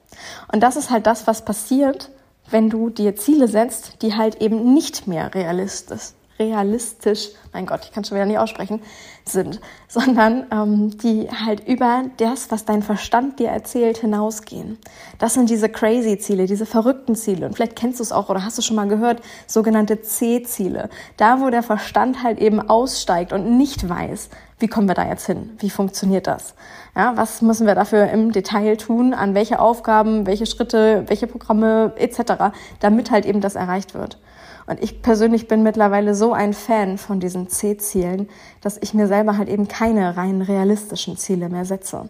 Und 0.50 0.62
das 0.62 0.76
ist 0.76 0.90
halt 0.90 1.06
das, 1.06 1.26
was 1.26 1.44
passiert, 1.44 2.10
wenn 2.48 2.70
du 2.70 2.88
dir 2.88 3.16
Ziele 3.16 3.48
setzt, 3.48 4.00
die 4.02 4.14
halt 4.14 4.40
eben 4.40 4.72
nicht 4.72 5.06
mehr 5.06 5.34
realistisch, 5.34 6.12
realistisch, 6.38 7.30
mein 7.52 7.66
Gott, 7.66 7.80
ich 7.84 7.92
kann 7.92 8.04
schon 8.04 8.16
wieder 8.16 8.26
nicht 8.26 8.38
aussprechen, 8.38 8.80
sind, 9.24 9.60
sondern 9.88 10.46
ähm, 10.50 10.98
die 10.98 11.28
halt 11.30 11.66
über 11.66 12.04
das, 12.16 12.50
was 12.50 12.64
dein 12.64 12.82
Verstand 12.82 13.38
dir 13.38 13.48
erzählt, 13.48 13.98
hinausgehen. 13.98 14.78
Das 15.18 15.34
sind 15.34 15.50
diese 15.50 15.68
crazy 15.68 16.18
Ziele, 16.18 16.46
diese 16.46 16.66
verrückten 16.66 17.16
Ziele. 17.16 17.46
Und 17.46 17.54
vielleicht 17.54 17.76
kennst 17.76 18.00
du 18.00 18.02
es 18.02 18.12
auch 18.12 18.28
oder 18.28 18.44
hast 18.44 18.58
du 18.58 18.62
schon 18.62 18.76
mal 18.76 18.88
gehört, 18.88 19.22
sogenannte 19.46 20.02
C-Ziele. 20.02 20.88
Da, 21.16 21.40
wo 21.40 21.50
der 21.50 21.62
Verstand 21.62 22.22
halt 22.22 22.38
eben 22.38 22.60
aussteigt 22.60 23.32
und 23.32 23.56
nicht 23.56 23.88
weiß, 23.88 24.28
wie 24.58 24.68
kommen 24.68 24.88
wir 24.88 24.94
da 24.94 25.06
jetzt 25.06 25.26
hin? 25.26 25.50
Wie 25.58 25.70
funktioniert 25.70 26.26
das? 26.26 26.54
Ja, 26.96 27.12
was 27.14 27.42
müssen 27.42 27.66
wir 27.66 27.74
dafür 27.74 28.08
im 28.08 28.32
Detail 28.32 28.76
tun? 28.78 29.12
An 29.12 29.34
welche 29.34 29.60
Aufgaben, 29.60 30.26
welche 30.26 30.46
Schritte, 30.46 31.04
welche 31.08 31.26
Programme 31.26 31.92
etc., 31.96 32.54
damit 32.80 33.10
halt 33.10 33.26
eben 33.26 33.42
das 33.42 33.54
erreicht 33.54 33.92
wird. 33.92 34.18
Und 34.66 34.82
ich 34.82 35.02
persönlich 35.02 35.46
bin 35.46 35.62
mittlerweile 35.62 36.14
so 36.14 36.32
ein 36.32 36.54
Fan 36.54 36.96
von 36.96 37.20
diesen 37.20 37.48
C-Zielen, 37.48 38.30
dass 38.62 38.78
ich 38.80 38.94
mir 38.94 39.08
selber 39.08 39.36
halt 39.36 39.50
eben 39.50 39.68
keine 39.68 40.16
rein 40.16 40.40
realistischen 40.40 41.18
Ziele 41.18 41.50
mehr 41.50 41.66
setze. 41.66 42.08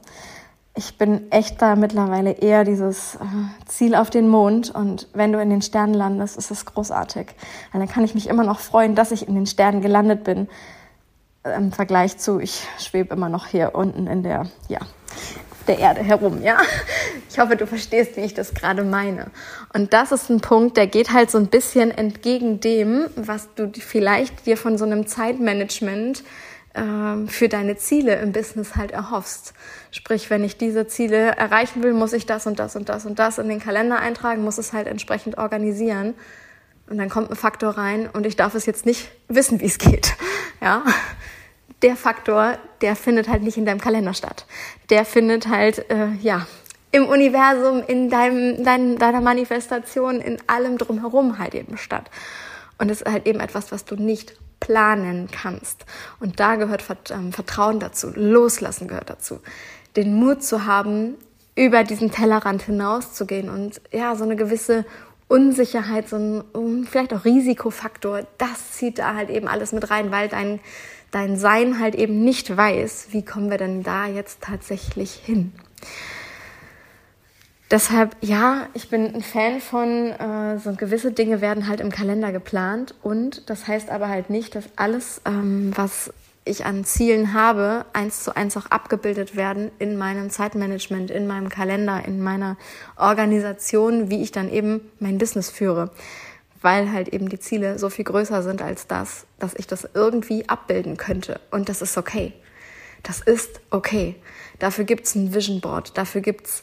Ich 0.77 0.97
bin 0.99 1.33
echt 1.33 1.61
da 1.61 1.75
mittlerweile 1.75 2.33
eher 2.33 2.65
dieses 2.65 3.17
äh, 3.17 3.19
Ziel 3.67 3.95
auf 3.95 4.11
den 4.11 4.29
Mond 4.29 4.71
und 4.75 5.09
wenn 5.15 5.33
du 5.33 5.41
in 5.41 5.51
den 5.51 5.63
Sternen 5.63 5.95
landest, 5.95 6.37
ist 6.37 6.51
es 6.51 6.65
großartig. 6.65 7.29
Und 7.73 7.81
dann 7.81 7.89
kann 7.89 8.05
ich 8.05 8.15
mich 8.15 8.29
immer 8.29 8.45
noch 8.45 8.61
freuen, 8.61 8.95
dass 8.95 9.11
ich 9.11 9.27
in 9.27 9.35
den 9.35 9.47
Sternen 9.47 9.81
gelandet 9.81 10.23
bin. 10.23 10.49
Im 11.55 11.73
Vergleich 11.73 12.19
zu, 12.19 12.41
ich 12.41 12.67
schwebe 12.79 13.15
immer 13.15 13.29
noch 13.29 13.47
hier 13.47 13.75
unten 13.75 14.07
in 14.07 14.23
der, 14.23 14.47
ja, 14.69 14.81
der 15.67 15.79
Erde 15.79 16.03
herum, 16.03 16.43
ja. 16.43 16.59
Ich 17.31 17.39
hoffe, 17.39 17.57
du 17.57 17.67
verstehst, 17.67 18.17
wie 18.17 18.23
ich 18.23 18.35
das 18.35 18.55
gerade 18.55 18.83
meine. 18.85 19.31
Und 19.75 19.93
das 19.93 20.13
ist 20.13 20.31
ein 20.31 20.41
Punkt, 20.41 20.77
der 20.77 20.87
geht 20.87 21.13
halt 21.13 21.31
so 21.31 21.39
ein 21.39 21.49
bisschen 21.49 21.91
entgegen 21.91 22.61
dem, 22.61 23.07
was 23.17 23.49
du 23.55 23.71
vielleicht 23.79 24.47
dir 24.47 24.57
von 24.57 24.79
so 24.79 24.85
einem 24.85 25.07
Zeitmanagement 25.07 26.25
ähm, 26.75 27.29
für 27.29 27.49
deine 27.49 27.77
Ziele 27.77 28.17
im 28.17 28.33
Business 28.33 28.77
halt 28.77 28.91
erhoffst. 28.91 29.55
Sprich, 29.91 30.31
wenn 30.31 30.45
ich 30.45 30.57
diese 30.57 30.87
Ziele 30.87 31.37
erreichen 31.37 31.83
will, 31.83 31.95
muss 31.95 32.13
ich 32.13 32.27
das 32.27 32.47
und 32.47 32.59
das 32.59 32.77
und 32.77 32.89
das 32.89 33.07
und 33.07 33.19
das 33.19 33.39
in 33.39 33.49
den 33.49 33.61
Kalender 33.61 33.99
eintragen, 33.99 34.43
muss 34.43 34.59
es 34.59 34.73
halt 34.73 34.87
entsprechend 34.87 35.39
organisieren. 35.39 36.15
Und 36.89 36.99
dann 36.99 37.09
kommt 37.09 37.31
ein 37.31 37.37
Faktor 37.37 37.71
rein 37.71 38.09
und 38.13 38.27
ich 38.27 38.37
darf 38.37 38.55
es 38.55 38.67
jetzt 38.67 38.87
nicht 38.87 39.11
wissen, 39.29 39.61
wie 39.61 39.67
es 39.67 39.79
geht. 39.79 40.15
Ja, 40.61 40.85
der 41.83 41.97
Faktor, 41.97 42.59
der 42.81 42.97
findet 42.97 43.29
halt 43.29 43.43
nicht 43.43 43.57
in 43.57 43.67
deinem 43.67 43.81
Kalender 43.81 44.15
statt. 44.15 44.47
Der 44.91 45.05
findet 45.05 45.49
halt, 45.49 45.91
äh, 45.91 46.09
ja, 46.23 46.47
im 46.93 47.07
Universum, 47.07 47.83
in 47.87 48.09
deinem, 48.09 48.65
dein, 48.65 48.97
deiner 48.97 49.21
Manifestation, 49.21 50.21
in 50.21 50.39
allem 50.47 50.79
drumherum 50.79 51.39
halt 51.39 51.55
eben 51.55 51.77
statt. 51.77 52.11
Und 52.79 52.91
es 52.91 53.03
ist 53.03 53.13
halt 53.13 53.27
eben 53.27 53.41
etwas, 53.41 53.73
was 53.73 53.85
du 53.85 53.97
nicht 53.97 54.37
planen 54.61 55.29
kannst. 55.31 55.85
Und 56.21 56.41
da 56.41 56.57
gehört 56.57 56.85
ähm, 57.11 57.33
Vertrauen 57.33 57.81
dazu, 57.81 58.11
Loslassen 58.15 58.89
gehört 58.89 59.11
dazu. 59.11 59.41
Den 59.97 60.15
Mut 60.15 60.43
zu 60.43 60.67
haben, 60.67 61.17
über 61.55 61.85
diesen 61.85 62.11
Tellerrand 62.11 62.63
hinauszugehen 62.63 63.49
und 63.49 63.81
ja, 63.91 64.15
so 64.15 64.25
eine 64.25 64.37
gewisse 64.37 64.85
Unsicherheit, 65.27 66.09
so 66.09 66.17
ein 66.17 66.87
vielleicht 66.89 67.15
auch 67.15 67.25
Risikofaktor, 67.25 68.27
das 68.39 68.73
zieht 68.73 68.99
da 68.99 69.15
halt 69.15 69.31
eben 69.31 69.49
alles 69.49 69.73
mit 69.73 69.91
rein, 69.91 70.13
weil 70.13 70.29
dein 70.29 70.61
dein 71.11 71.37
Sein 71.37 71.81
halt 71.81 71.95
eben 71.95 72.25
nicht 72.25 72.57
weiß, 72.57 73.09
wie 73.11 73.25
kommen 73.25 73.51
wir 73.51 73.59
denn 73.59 73.83
da 73.83 74.07
jetzt 74.07 74.43
tatsächlich 74.43 75.13
hin. 75.13 75.53
Deshalb, 77.71 78.17
ja, 78.21 78.69
ich 78.75 78.91
bin 78.91 79.13
ein 79.13 79.23
Fan 79.23 79.61
von, 79.61 80.13
äh, 80.13 80.59
so 80.59 80.73
gewisse 80.75 81.11
Dinge 81.11 81.41
werden 81.41 81.67
halt 81.67 81.81
im 81.81 81.91
Kalender 81.91 82.31
geplant 82.31 82.95
und 83.03 83.51
das 83.51 83.67
heißt 83.67 83.91
aber 83.91 84.09
halt 84.09 84.31
nicht, 84.31 84.55
dass 84.55 84.67
alles, 84.77 85.21
ähm, 85.25 85.73
was 85.75 86.13
ich 86.45 86.65
an 86.65 86.85
Zielen 86.85 87.35
habe, 87.35 87.85
eins 87.93 88.23
zu 88.23 88.37
eins 88.37 88.57
auch 88.57 88.67
abgebildet 88.67 89.35
werden 89.35 89.73
in 89.81 89.97
meinem 89.97 90.31
Zeitmanagement, 90.31 91.11
in 91.11 91.27
meinem 91.27 91.49
Kalender, 91.49 92.05
in 92.07 92.23
meiner 92.23 92.57
Organisation, 92.97 94.11
wie 94.11 94.23
ich 94.23 94.31
dann 94.31 94.49
eben 94.49 94.81
mein 95.01 95.19
Business 95.19 95.51
führe 95.51 95.91
weil 96.63 96.93
halt 96.93 97.09
eben 97.09 97.29
die 97.29 97.39
Ziele 97.39 97.79
so 97.79 97.89
viel 97.89 98.05
größer 98.05 98.43
sind 98.43 98.63
als 98.63 98.87
das, 98.87 99.27
dass 99.39 99.55
ich 99.55 99.67
das 99.67 99.89
irgendwie 99.95 100.49
abbilden 100.49 100.97
könnte. 100.97 101.41
Und 101.51 101.69
das 101.69 101.83
ist 101.83 101.97
okay. 101.97 102.33
Das 103.03 103.21
ist 103.21 103.61
okay. 103.71 104.17
Dafür 104.59 104.85
gibt's 104.85 105.15
ein 105.15 105.35
Vision 105.35 105.61
Board, 105.61 105.97
dafür 105.97 106.21
gibt's 106.21 106.63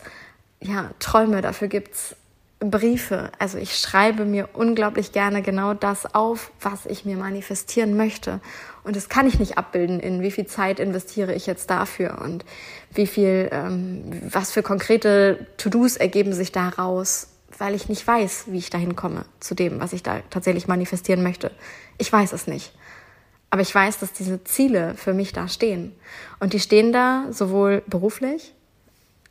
ja, 0.60 0.91
Träume, 0.99 1.41
dafür 1.41 1.67
gibt's 1.67 2.15
Briefe. 2.60 3.32
Also 3.39 3.58
ich 3.58 3.77
schreibe 3.77 4.25
mir 4.25 4.49
unglaublich 4.53 5.12
gerne 5.12 5.41
genau 5.41 5.73
das 5.73 6.13
auf, 6.13 6.51
was 6.62 6.86
ich 6.86 7.06
mir 7.06 7.17
manifestieren 7.17 7.97
möchte. 7.97 8.39
Und 8.84 8.95
das 8.95 9.10
kann 9.10 9.27
ich 9.27 9.39
nicht 9.39 9.58
abbilden, 9.58 9.99
in 9.99 10.21
wie 10.21 10.32
viel 10.32 10.45
Zeit 10.45 10.79
investiere 10.79 11.34
ich 11.34 11.45
jetzt 11.45 11.69
dafür 11.69 12.21
und 12.21 12.45
wie 12.93 13.08
viel, 13.08 13.49
ähm, 13.51 14.21
was 14.29 14.51
für 14.51 14.63
konkrete 14.63 15.47
To-Dos 15.58 15.97
ergeben 15.97 16.34
sich 16.34 16.51
daraus 16.51 17.27
weil 17.60 17.76
ich 17.76 17.89
nicht 17.89 18.06
weiß, 18.06 18.46
wie 18.48 18.58
ich 18.58 18.70
dahin 18.70 18.96
komme 18.96 19.26
zu 19.39 19.56
dem, 19.56 19.80
was 19.80 19.94
ich 19.94 20.04
da 20.04 20.22
tatsächlich 20.30 20.68
manifestieren 20.68 21.24
möchte. 21.24 21.52
Ich 21.98 22.12
weiß 22.12 22.34
es 22.34 22.48
nicht. 22.48 22.74
Aber 23.50 23.62
ich 23.62 23.74
weiß, 23.74 24.00
dass 24.00 24.13
diese 24.13 24.44
Ziele 24.44 24.96
für 24.96 25.13
mich 25.13 25.32
da 25.32 25.48
stehen. 25.48 25.96
Und 26.39 26.54
die 26.54 26.60
stehen 26.60 26.92
da 26.92 27.28
sowohl 27.32 27.84
beruflich 27.88 28.54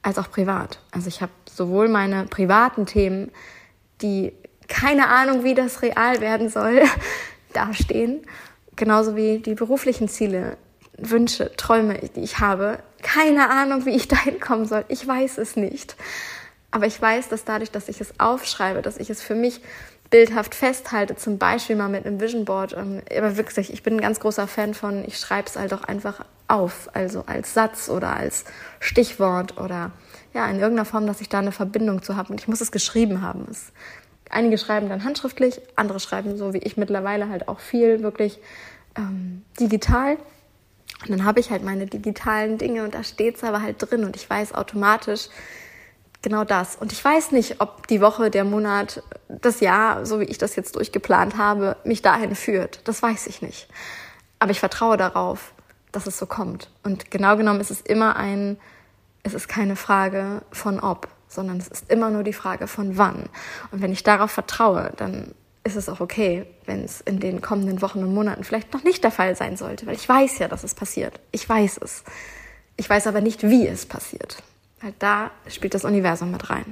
als 0.03 0.19
auch 0.19 0.31
privat. 0.31 0.79
Also 0.93 1.09
ich 1.09 1.23
habe 1.23 1.33
sowohl 1.51 1.89
meine 1.89 2.27
privaten 2.27 2.87
Themen, 2.87 3.33
die 4.01 4.33
keine 4.69 5.09
Ahnung, 5.09 5.45
wie 5.45 5.55
das 5.55 5.83
real 5.83 6.21
werden 6.21 6.49
soll, 6.49 6.83
dastehen, 7.53 8.23
genauso 8.77 9.17
wie 9.17 9.39
die 9.39 9.55
beruflichen 9.55 10.09
Ziele, 10.09 10.57
Wünsche, 10.97 11.53
Träume, 11.57 11.99
die 12.15 12.21
ich 12.21 12.39
habe. 12.39 12.79
Keine 13.03 13.51
Ahnung, 13.51 13.87
wie 13.87 13.97
ich 13.97 14.09
dahin 14.09 14.41
kommen 14.41 14.67
soll. 14.67 14.85
Ich 14.89 15.07
weiß 15.07 15.39
es 15.39 15.57
nicht. 15.57 15.97
Aber 16.73 16.87
ich 16.87 17.01
weiß, 17.01 17.29
dass 17.29 17.45
dadurch, 17.45 17.71
dass 17.71 17.89
ich 17.89 18.01
es 18.01 18.19
aufschreibe, 18.19 18.83
dass 18.83 18.97
ich 18.97 19.11
es 19.11 19.23
für 19.23 19.35
mich 19.35 19.61
bildhaft 20.11 20.55
festhalte, 20.55 21.17
zum 21.17 21.39
Beispiel 21.39 21.77
mal 21.77 21.89
mit 21.89 22.05
einem 22.05 22.21
Vision 22.21 22.45
Board. 22.45 22.75
Ähm, 22.77 23.03
aber 23.17 23.37
wirklich, 23.37 23.73
ich 23.73 23.83
bin 23.83 23.95
ein 23.95 24.01
ganz 24.01 24.21
großer 24.21 24.47
Fan 24.49 24.75
von, 24.75 25.05
ich 25.07 25.19
schreibe 25.19 25.49
es 25.49 25.57
halt 25.57 25.73
auch 25.73 25.85
einfach 25.85 26.25
auf, 26.49 26.91
also 26.93 27.25
als 27.27 27.55
Satz 27.55 27.89
oder 27.89 28.15
als 28.15 28.45
Stichwort 28.81 29.59
oder 29.59 29.93
ja, 30.35 30.47
in 30.47 30.61
irgendeiner 30.61 30.85
Form, 30.85 31.07
dass 31.07 31.21
ich 31.21 31.29
da 31.29 31.39
eine 31.39 31.53
Verbindung 31.53 32.03
zu 32.03 32.17
habe. 32.17 32.31
Und 32.31 32.41
ich 32.41 32.49
muss 32.49 32.61
es 32.61 32.73
geschrieben 32.73 33.23
haben. 33.23 33.47
Es, 33.51 33.73
einige 34.31 34.59
schreiben 34.59 34.89
dann 34.89 35.05
handschriftlich, 35.05 35.61
andere 35.77 36.01
schreiben 36.01 36.37
so 36.37 36.53
wie 36.53 36.59
ich 36.59 36.77
mittlerweile 36.77 37.29
halt 37.29 37.49
auch 37.49 37.61
viel 37.61 38.03
wirklich 38.03 38.39
ähm, 38.97 39.45
digital. 39.61 40.17
Und 41.03 41.11
dann 41.11 41.25
habe 41.25 41.41
ich 41.41 41.51
halt 41.51 41.65
meine 41.65 41.87
digitalen 41.87 42.59
Dinge 42.59 42.85
und 42.85 42.95
da 42.95 43.03
steht 43.03 43.37
es 43.37 43.45
aber 43.45 43.63
halt 43.63 43.77
drin 43.79 44.05
und 44.05 44.15
ich 44.15 44.29
weiß 44.29 44.55
automatisch, 44.55 45.29
genau 46.23 46.45
das. 46.45 46.77
Und 46.77 46.93
ich 46.93 47.05
weiß 47.05 47.33
nicht, 47.33 47.61
ob 47.61 47.87
die 47.89 48.01
Woche, 48.01 48.31
der 48.31 48.45
Monat, 48.45 49.03
das 49.29 49.61
Jahr, 49.61 50.07
so 50.07 50.21
wie 50.21 50.25
ich 50.25 50.39
das 50.39 50.57
jetzt 50.57 50.77
durchgeplant 50.77 51.37
habe, 51.37 51.77
mich 51.85 52.01
dahin 52.01 52.35
führt. 52.35 52.87
Das 52.89 53.03
weiß 53.03 53.27
ich 53.27 53.43
nicht. 53.43 53.69
Aber 54.39 54.53
ich 54.53 54.61
vertraue 54.61 54.97
darauf, 54.97 55.53
dass 55.91 56.07
es 56.07 56.19
so 56.19 56.27
kommt. 56.27 56.71
Und 56.83 57.11
genau 57.11 57.37
genommen 57.37 57.61
ist 57.61 57.71
es 57.71 57.81
immer 57.81 58.17
ein, 58.17 58.57
es 59.23 59.35
ist 59.35 59.49
keine 59.49 59.77
Frage 59.77 60.43
von 60.51 60.81
ob, 60.81 61.09
sondern 61.29 61.59
es 61.59 61.69
ist 61.69 61.91
immer 61.91 62.11
nur 62.11 62.25
die 62.25 62.33
Frage 62.33 62.67
von 62.67 62.99
wann. 62.99 63.29
Und 63.71 63.83
wenn 63.83 63.93
ich 63.93 64.03
darauf 64.03 64.31
vertraue, 64.31 64.93
dann 64.97 65.35
ist 65.65 65.77
es 65.77 65.89
auch 65.89 66.01
okay, 66.01 66.47
wenn 66.67 66.83
es 66.83 67.01
in 67.01 67.21
den 67.21 67.41
kommenden 67.41 67.83
Wochen 67.83 68.01
und 68.01 68.13
Monaten 68.13 68.43
vielleicht 68.43 68.73
noch 68.73 68.83
nicht 68.83 69.05
der 69.05 69.13
Fall 69.13 69.37
sein 69.37 69.57
sollte, 69.57 69.87
weil 69.87 69.95
ich 69.95 70.09
weiß 70.09 70.39
ja, 70.39 70.49
dass 70.49 70.65
es 70.65 70.75
passiert. 70.75 71.21
Ich 71.31 71.49
weiß 71.49 71.79
es. 71.83 72.03
Ich 72.77 72.89
weiß 72.91 73.07
aber 73.07 73.21
nicht, 73.21 73.45
wie 73.45 73.69
es 73.69 73.87
passiert. 73.87 74.43
Halt 74.83 74.95
da 74.99 75.31
spielt 75.49 75.75
das 75.75 75.85
Universum 75.85 76.31
mit 76.33 76.51
rein. 76.51 76.64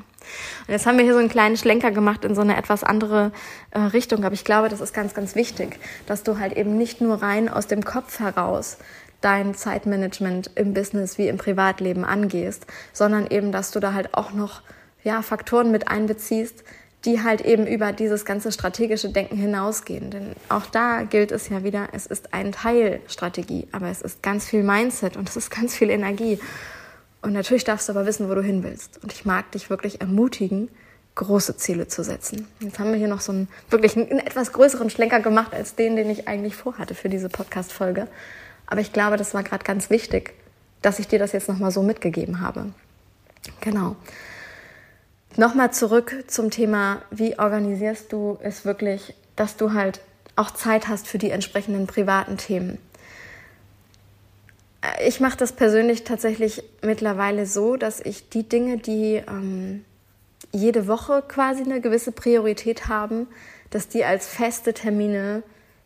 Und 0.67 0.73
jetzt 0.73 0.87
haben 0.87 0.99
wir 0.99 1.05
hier 1.05 1.13
so 1.13 1.21
einen 1.21 1.29
kleinen 1.29 1.57
Schlenker 1.57 1.91
gemacht 1.91 2.25
in 2.25 2.35
so 2.35 2.41
eine 2.41 2.57
etwas 2.57 2.83
andere 2.83 3.31
äh, 3.71 3.79
Richtung, 3.79 4.25
aber 4.25 4.35
ich 4.35 4.45
glaube, 4.45 4.69
das 4.69 4.81
ist 4.81 4.93
ganz, 4.93 5.15
ganz 5.15 5.35
wichtig, 5.35 5.79
dass 6.07 6.23
du 6.23 6.39
halt 6.39 6.57
eben 6.57 6.77
nicht 6.77 7.01
nur 7.01 7.23
rein 7.23 7.49
aus 7.49 7.67
dem 7.67 7.85
Kopf 7.85 8.19
heraus 8.19 8.79
dein 9.21 9.55
Zeitmanagement 9.55 10.51
im 10.55 10.75
Business 10.75 11.19
wie 11.19 11.29
im 11.29 11.37
Privatleben 11.37 12.05
angehst, 12.05 12.67
sondern 12.93 13.27
eben, 13.27 13.53
dass 13.53 13.71
du 13.71 13.79
da 13.79 13.93
halt 13.93 14.15
auch 14.15 14.33
noch 14.33 14.63
ja, 15.05 15.23
Faktoren 15.23 15.71
mit 15.71 15.89
einbeziehst, 15.89 16.65
die 17.05 17.23
halt 17.23 17.41
eben 17.41 17.67
über 17.67 17.93
dieses 17.93 18.25
ganze 18.25 18.53
strategische 18.53 19.11
Denken 19.11 19.37
hinausgehen. 19.37 20.11
Denn 20.11 20.35
auch 20.49 20.67
da 20.67 21.03
gilt 21.03 21.33
es 21.33 21.49
ja 21.49 21.65
wieder, 21.65 21.89
es 21.93 22.07
ist 22.07 22.35
ein 22.35 22.53
Teil 22.53 23.01
Strategie, 23.07 23.69
aber 23.73 23.89
es 23.89 24.03
ist 24.03 24.23
ganz 24.23 24.47
viel 24.47 24.63
Mindset 24.63 25.17
und 25.17 25.29
es 25.29 25.37
ist 25.37 25.51
ganz 25.51 25.75
viel 25.75 25.91
Energie. 25.91 26.39
Und 27.23 27.33
natürlich 27.33 27.65
darfst 27.65 27.89
du 27.89 27.93
aber 27.93 28.07
wissen, 28.07 28.29
wo 28.31 28.35
du 28.35 28.43
hin 28.43 28.63
willst. 28.63 29.03
Und 29.03 29.13
ich 29.13 29.25
mag 29.25 29.53
dich 29.53 29.69
wirklich 29.69 30.01
ermutigen, 30.01 30.69
große 31.15 31.57
Ziele 31.57 31.87
zu 31.87 32.03
setzen. 32.03 32.47
Jetzt 32.61 32.79
haben 32.79 32.93
wir 32.93 32.99
hier 32.99 33.09
noch 33.09 33.21
so 33.21 33.33
einen 33.33 33.49
wirklich 33.69 33.97
einen 33.97 34.21
etwas 34.21 34.53
größeren 34.53 34.91
Schlenker 34.91 35.21
gemacht 35.21 35.53
als 35.53 35.75
den, 35.75 35.97
den 35.97 36.09
ich 36.09 36.29
eigentlich 36.29 36.57
vorhatte 36.57 36.95
für 36.95 37.09
diese 37.09 37.29
Podcast-Folge. 37.29 38.09
Aber 38.67 38.81
ich 38.81 38.93
glaube, 38.93 39.17
das 39.17 39.35
war 39.35 39.43
gerade 39.43 39.65
ganz 39.65 39.91
wichtig, 39.91 40.33
dass 40.81 40.99
ich 40.99 41.09
dir 41.09 41.19
das 41.19 41.33
jetzt 41.33 41.49
nochmal 41.49 41.73
so 41.73 41.83
mitgegeben 41.83 42.41
habe. 42.41 42.73
Genau. 43.61 43.97
Nochmal 45.37 45.73
zurück 45.73 46.25
zum 46.27 46.51
Thema, 46.51 47.03
wie 47.11 47.39
organisierst 47.39 48.13
du 48.13 48.39
es 48.43 48.65
wirklich, 48.65 49.15
dass 49.37 49.57
du 49.57 49.73
halt 49.73 50.01
auch 50.37 50.51
Zeit 50.53 50.89
hast 50.89 51.07
für 51.07 51.19
die 51.19 51.31
entsprechenden 51.31 51.87
privaten 51.87 52.37
Themen 52.37 52.79
ich 55.07 55.21
mache 55.21 55.37
das 55.37 55.53
persönlich 55.53 56.05
tatsächlich 56.05 56.63
mittlerweile 56.83 57.47
so, 57.47 57.77
dass 57.77 58.01
ich 58.01 58.29
die 58.29 58.49
Dinge, 58.49 58.79
die 58.79 59.23
ähm, 59.27 59.85
jede 60.53 60.87
Woche 60.87 61.23
quasi 61.27 61.63
eine 61.63 61.81
gewisse 61.81 62.13
Priorität 62.13 62.89
haben, 62.89 63.27
dass 63.71 63.89
die 63.89 64.05
als 64.05 64.27
feste 64.27 64.75
Termine 64.75 65.43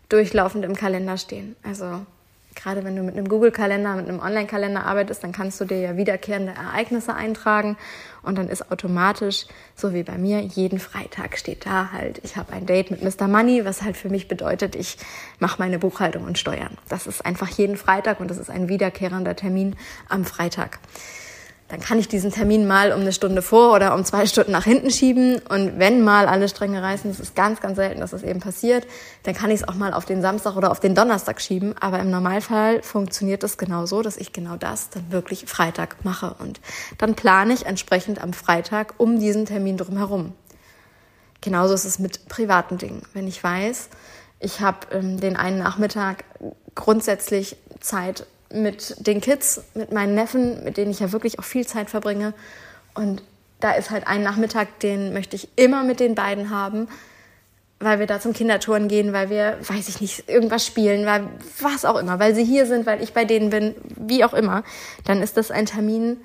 durchlaufend 0.09 0.65
im 0.65 0.75
Kalender 0.75 1.17
stehen. 1.17 1.57
Also 1.63 2.07
gerade 2.55 2.85
wenn 2.85 2.97
du 2.97 3.03
mit 3.03 3.17
einem 3.17 3.29
Google-Kalender, 3.29 3.95
mit 3.97 4.09
einem 4.09 4.21
Online-Kalender 4.21 4.85
arbeitest, 4.85 5.23
dann 5.25 5.33
kannst 5.33 5.61
du 5.61 5.65
dir 5.65 5.79
ja 5.79 5.97
wiederkehrende 5.97 6.53
Ereignisse 6.53 7.15
eintragen 7.15 7.77
und 8.23 8.39
dann 8.39 8.49
ist 8.49 8.71
automatisch, 8.71 9.47
so 9.75 9.93
wie 9.93 10.03
bei 10.03 10.19
mir, 10.19 10.41
jeden 10.41 10.79
Freitag 10.79 11.39
steht 11.39 11.67
da 11.67 11.91
halt, 11.93 12.21
ich 12.23 12.37
habe 12.37 12.53
ein 12.53 12.67
Date 12.67 12.91
mit 12.91 13.03
Mr. 13.03 13.29
Money, 13.29 13.65
was 13.65 13.83
halt 13.83 13.97
für 13.97 14.09
mich 14.09 14.29
bedeutet, 14.29 14.77
ich 14.77 14.97
mache 15.39 15.57
meine 15.59 15.79
Buchhaltung 15.79 16.25
und 16.25 16.39
Steuern. 16.39 16.79
Das 16.89 17.07
ist 17.07 17.25
einfach 17.25 17.49
jeden 17.49 17.77
Freitag 17.77 18.21
und 18.21 18.29
das 18.31 18.39
ist 18.39 18.51
ein 18.51 18.69
wiederkehrender 18.69 19.37
Termin 19.37 19.77
am 20.09 20.25
Freitag 20.25 20.79
dann 21.75 21.83
kann 21.83 21.99
ich 21.99 22.07
diesen 22.07 22.31
Termin 22.31 22.69
mal 22.69 22.93
um 22.93 23.01
eine 23.01 23.13
Stunde 23.13 23.43
vor 23.43 23.75
oder 23.75 23.97
um 23.97 24.05
zwei 24.05 24.27
Stunden 24.27 24.53
nach 24.53 24.63
hinten 24.63 24.93
schieben. 24.93 25.41
Und 25.49 25.77
wenn 25.77 26.03
mal 26.03 26.29
alle 26.29 26.49
Stränge 26.49 26.81
reißen, 26.81 27.11
das 27.11 27.19
ist 27.19 27.35
ganz, 27.35 27.61
ganz 27.61 27.75
selten, 27.75 27.99
dass 27.99 28.13
das 28.13 28.23
eben 28.23 28.39
passiert, 28.39 28.87
dann 29.25 29.35
kann 29.35 29.51
ich 29.51 29.63
es 29.63 29.69
auch 29.69 29.75
mal 29.75 29.93
auf 29.93 30.05
den 30.05 30.23
Samstag 30.23 30.55
oder 30.55 30.71
auf 30.71 30.79
den 30.79 30.95
Donnerstag 30.95 31.41
schieben. 31.41 31.75
Aber 31.81 31.99
im 31.99 32.13
Normalfall 32.13 32.81
funktioniert 32.85 33.43
es 33.43 33.59
genau 33.59 33.87
so, 33.87 34.03
dass 34.03 34.17
ich 34.19 34.33
genau 34.33 34.55
das 34.55 34.91
dann 34.91 35.11
wirklich 35.11 35.47
Freitag 35.47 36.05
mache. 36.05 36.37
Und 36.39 36.61
dann 36.99 37.17
plane 37.17 37.53
ich 37.53 37.67
entsprechend 37.67 38.23
am 38.23 38.35
Freitag 38.35 38.95
um 38.99 39.19
diesen 39.19 39.45
Termin 39.45 39.77
drumherum. 39.77 40.33
Genauso 41.41 41.75
ist 41.75 41.85
es 41.85 41.99
mit 41.99 42.29
privaten 42.29 42.79
Dingen. 42.79 43.03
Wenn 43.15 43.27
ich 43.27 43.43
weiß, 43.43 43.89
ich 44.39 44.61
habe 44.61 44.79
ähm, 44.93 45.19
den 45.19 45.35
einen 45.35 45.59
Nachmittag 45.59 46.23
grundsätzlich 46.77 47.57
Zeit 47.81 48.29
mit 48.55 49.07
den 49.07 49.21
Kids, 49.21 49.63
mit 49.75 49.93
meinen 49.93 50.15
Neffen, 50.15 50.65
mit 50.65 50.77
denen 50.77 50.91
ich 50.91 51.01
ja 51.01 51.13
wirklich 51.13 51.39
auch 51.39 51.45
viel 51.45 51.67
Zeit 51.67 51.91
verbringe. 51.91 52.35
Und 52.95 53.23
da 53.61 53.73
ist 53.73 53.91
halt 53.91 54.07
ein 54.07 54.23
Nachmittag, 54.23 54.81
den 54.81 55.13
möchte 55.13 55.37
ich 55.37 55.49
immer 55.57 55.85
mit 55.85 56.01
den 56.01 56.15
beiden 56.15 56.51
haben, 56.51 56.89
weil 57.81 57.99
wir 57.99 58.07
da 58.07 58.21
zum 58.21 58.33
Kindertouren 58.33 58.89
gehen, 58.89 59.13
weil 59.13 59.31
wir, 59.31 59.59
weiß 59.67 59.89
ich 59.89 60.01
nicht, 60.01 60.29
irgendwas 60.29 60.67
spielen, 60.67 61.07
weil 61.07 61.29
was 61.61 61.85
auch 61.85 61.99
immer, 61.99 62.19
weil 62.19 62.35
sie 62.35 62.45
hier 62.45 62.67
sind, 62.67 62.87
weil 62.87 63.03
ich 63.03 63.13
bei 63.13 63.25
denen 63.25 63.51
bin, 63.51 63.75
wie 63.97 64.25
auch 64.25 64.35
immer. 64.35 64.65
Dann 65.05 65.23
ist 65.23 65.37
das 65.37 65.51
ein 65.51 65.67
Termin, 65.67 66.19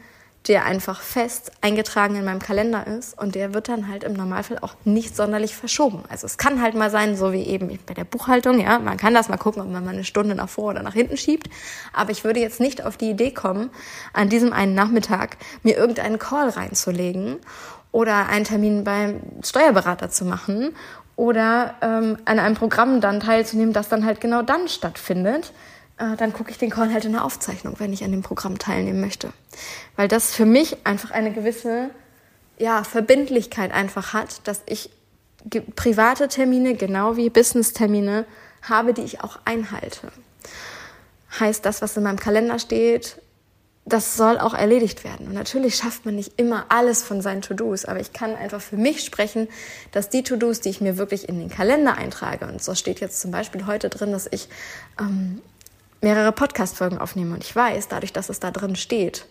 der 0.48 0.66
einfach 0.66 1.02
fest 1.02 1.52
eingetragen 1.62 2.16
in 2.16 2.26
meinem 2.26 2.40
Kalender 2.40 2.88
ist 2.88 3.20
und 3.20 3.36
der 3.36 3.54
wird 3.54 3.68
dann 3.68 3.88
halt 3.88 4.04
im 4.04 4.14
Normalfall 4.14 4.58
auch 4.62 4.74
nicht 4.86 5.16
sonderlich 5.16 5.56
verschoben. 5.56 6.04
Also 6.10 6.26
es 6.26 6.38
kann 6.38 6.62
halt 6.62 6.76
mal 6.76 6.90
sein, 6.90 7.18
so 7.18 7.34
wie 7.34 7.44
eben 7.44 7.78
bei 7.86 7.94
der 7.94 8.06
Buchhaltung, 8.06 8.60
ja, 8.60 8.80
man 8.80 8.98
kann 8.98 9.14
das 9.14 9.28
mal 9.30 9.38
gucken, 9.38 9.62
ob 9.62 9.70
man 9.70 9.84
mal 9.84 9.94
eine 9.94 10.06
Stunde 10.06 10.36
nach 10.36 10.50
vor 10.50 10.72
oder 10.72 10.82
nach 10.82 10.94
hinten 10.94 11.18
schiebt, 11.18 11.50
aber 11.94 12.12
ich 12.12 12.24
würde 12.24 12.40
jetzt 12.40 12.60
nicht 12.60 12.86
auf 12.86 12.96
die 12.98 13.12
Idee 13.12 13.32
kommen, 13.32 13.70
an 14.14 14.30
diesem 14.30 14.54
einen 14.54 14.74
Nachmittag 14.74 15.38
mir 15.64 15.76
irgendeinen 15.76 16.20
Call 16.20 16.50
reinzulegen 16.50 17.38
oder 17.92 18.30
einen 18.30 18.46
Termin 18.46 18.84
beim 18.84 19.22
Steuerberater 19.44 20.10
zu 20.10 20.24
machen 20.24 20.74
oder 21.16 21.76
ähm, 21.82 22.18
an 22.24 22.40
einem 22.40 22.56
Programm 22.56 23.02
dann 23.02 23.20
teilzunehmen, 23.20 23.74
das 23.74 23.90
dann 23.90 24.06
halt 24.06 24.22
genau 24.22 24.42
dann 24.42 24.70
stattfindet, 24.70 25.52
äh, 26.00 26.16
dann 26.16 26.34
gucke 26.34 26.52
ich 26.52 26.58
den 26.58 26.70
Call 26.70 26.92
halt 26.92 27.06
in 27.06 27.12
der 27.12 27.24
Aufzeichnung, 27.24 27.76
wenn 27.78 27.94
ich 27.94 28.04
an 28.04 28.12
dem 28.12 28.24
Programm 28.24 28.58
teilnehmen 28.58 29.02
möchte. 29.02 29.32
Weil 29.96 30.08
das 30.08 30.34
für 30.34 30.46
mich 30.46 30.86
einfach 30.86 31.12
eine 31.12 31.32
gewisse 31.32 31.92
ja, 32.58 32.84
Verbindlichkeit 32.84 33.72
einfach 33.72 34.14
hat, 34.14 34.48
dass 34.48 34.64
ich 34.66 34.90
private 35.76 36.28
Termine 36.28 36.76
genau 36.76 37.16
wie 37.16 37.30
Business-Termine 37.30 38.26
habe, 38.62 38.94
die 38.94 39.04
ich 39.04 39.22
auch 39.24 39.40
einhalte. 39.46 40.12
Heißt, 41.40 41.66
das, 41.66 41.82
was 41.82 41.96
in 41.96 42.04
meinem 42.04 42.20
Kalender 42.20 42.60
steht, 42.60 43.22
das 43.86 44.18
soll 44.18 44.38
auch 44.38 44.54
erledigt 44.54 45.04
werden. 45.04 45.28
Und 45.28 45.34
natürlich 45.34 45.76
schafft 45.76 46.06
man 46.06 46.16
nicht 46.16 46.34
immer 46.38 46.66
alles 46.70 47.02
von 47.02 47.22
seinen 47.22 47.42
To-Dos, 47.42 47.86
aber 47.86 48.00
ich 48.00 48.14
kann 48.14 48.36
einfach 48.36 48.62
für 48.62 48.78
mich 48.78 49.04
sprechen, 49.04 49.48
dass 49.92 50.10
die 50.10 50.24
To-Dos, 50.24 50.60
die 50.62 50.70
ich 50.70 50.82
mir 50.82 50.98
wirklich 50.98 51.28
in 51.28 51.40
den 51.40 51.50
Kalender 51.50 51.98
eintrage, 51.98 52.46
und 52.46 52.62
so 52.62 52.76
steht 52.76 53.00
jetzt 53.00 53.20
zum 53.22 53.32
Beispiel 53.32 53.66
heute 53.66 53.90
drin, 53.90 54.12
dass 54.12 54.28
ich 54.30 54.50
ähm, 55.00 55.42
mehrere 56.02 56.32
Podcast-Folgen 56.32 56.98
aufnehme 56.98 57.34
und 57.34 57.44
ich 57.44 57.56
weiß, 57.56 57.88
dadurch, 57.88 58.14
dass 58.14 58.30
es 58.30 58.40
da 58.40 58.52
drin 58.52 58.76
steht, 58.76 59.26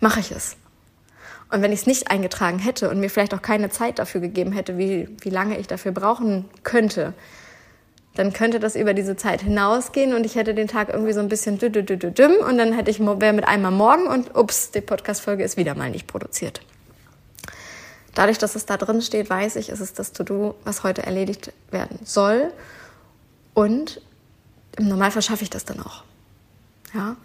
mache 0.00 0.20
ich 0.20 0.30
es. 0.30 0.56
Und 1.50 1.62
wenn 1.62 1.72
ich 1.72 1.80
es 1.80 1.86
nicht 1.86 2.10
eingetragen 2.10 2.58
hätte 2.58 2.90
und 2.90 3.00
mir 3.00 3.10
vielleicht 3.10 3.34
auch 3.34 3.42
keine 3.42 3.70
Zeit 3.70 3.98
dafür 3.98 4.20
gegeben 4.20 4.52
hätte, 4.52 4.78
wie, 4.78 5.08
wie 5.20 5.30
lange 5.30 5.58
ich 5.58 5.66
dafür 5.66 5.92
brauchen 5.92 6.48
könnte, 6.62 7.12
dann 8.14 8.32
könnte 8.32 8.60
das 8.60 8.76
über 8.76 8.94
diese 8.94 9.16
Zeit 9.16 9.42
hinausgehen 9.42 10.14
und 10.14 10.26
ich 10.26 10.34
hätte 10.34 10.54
den 10.54 10.68
Tag 10.68 10.88
irgendwie 10.88 11.12
so 11.12 11.20
ein 11.20 11.28
bisschen 11.28 11.58
dü 11.58 11.66
-dü 11.66 11.84
-dü 11.84 12.12
-düm 12.12 12.36
und 12.38 12.58
dann 12.58 12.72
hätte 12.72 12.90
ich 12.90 13.00
wäre 13.00 13.32
mit 13.32 13.46
einmal 13.46 13.70
morgen 13.70 14.06
und 14.06 14.36
ups, 14.36 14.72
die 14.72 14.80
Podcast-Folge 14.80 15.44
ist 15.44 15.56
wieder 15.56 15.74
mal 15.74 15.90
nicht 15.90 16.06
produziert. 16.06 16.60
Dadurch, 18.14 18.38
dass 18.38 18.56
es 18.56 18.66
da 18.66 18.76
drin 18.76 19.02
steht, 19.02 19.30
weiß 19.30 19.56
ich, 19.56 19.68
es 19.68 19.80
ist 19.80 19.98
das 19.98 20.12
To-Do, 20.12 20.56
was 20.64 20.82
heute 20.82 21.04
erledigt 21.04 21.52
werden 21.70 22.00
soll. 22.04 22.52
Und 23.54 24.00
im 24.78 24.88
Normalfall 24.88 25.22
schaffe 25.22 25.42
ich 25.42 25.50
das 25.50 25.64
dann 25.64 25.80
auch. 25.80 26.04
Ja, 26.94 27.16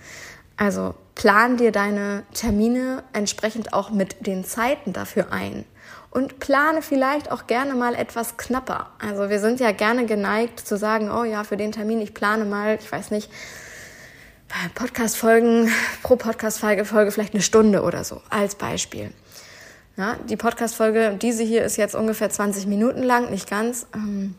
also 0.58 0.96
plan 1.16 1.58
dir 1.58 1.72
deine 1.72 2.24
Termine 2.34 3.04
entsprechend 3.14 3.74
auch 3.74 3.90
mit 3.90 4.26
den 4.26 4.46
Zeiten 4.46 4.94
dafür 4.94 5.32
ein 5.32 5.66
und 6.12 6.40
plane 6.40 6.82
vielleicht 6.82 7.32
auch 7.32 7.48
gerne 7.48 7.74
mal 7.74 7.94
etwas 7.94 8.38
knapper. 8.38 8.90
Also 9.00 9.30
wir 9.30 9.40
sind 9.40 9.60
ja 9.60 9.72
gerne 9.72 10.06
geneigt 10.06 10.60
zu 10.60 10.78
sagen, 10.78 11.12
oh 11.12 11.24
ja, 11.24 11.44
für 11.44 11.58
den 11.58 11.72
Termin, 11.72 12.00
ich 12.02 12.14
plane 12.14 12.46
mal, 12.46 12.78
ich 12.80 12.90
weiß 12.90 13.12
nicht, 13.12 13.30
Podcast-Folgen, 14.76 15.70
pro 16.04 16.16
Podcast-Folge 16.16 16.86
Folge 16.86 17.12
vielleicht 17.12 17.34
eine 17.34 17.44
Stunde 17.44 17.82
oder 17.82 18.04
so, 18.04 18.22
als 18.30 18.56
Beispiel. 18.56 19.12
Ja, 19.98 20.16
die 20.30 20.38
Podcast-Folge, 20.38 21.18
diese 21.22 21.44
hier 21.44 21.64
ist 21.64 21.78
jetzt 21.78 21.96
ungefähr 21.96 22.30
20 22.30 22.68
Minuten 22.68 23.04
lang, 23.04 23.30
nicht 23.30 23.50
ganz. 23.50 23.88
Ähm, 23.94 24.36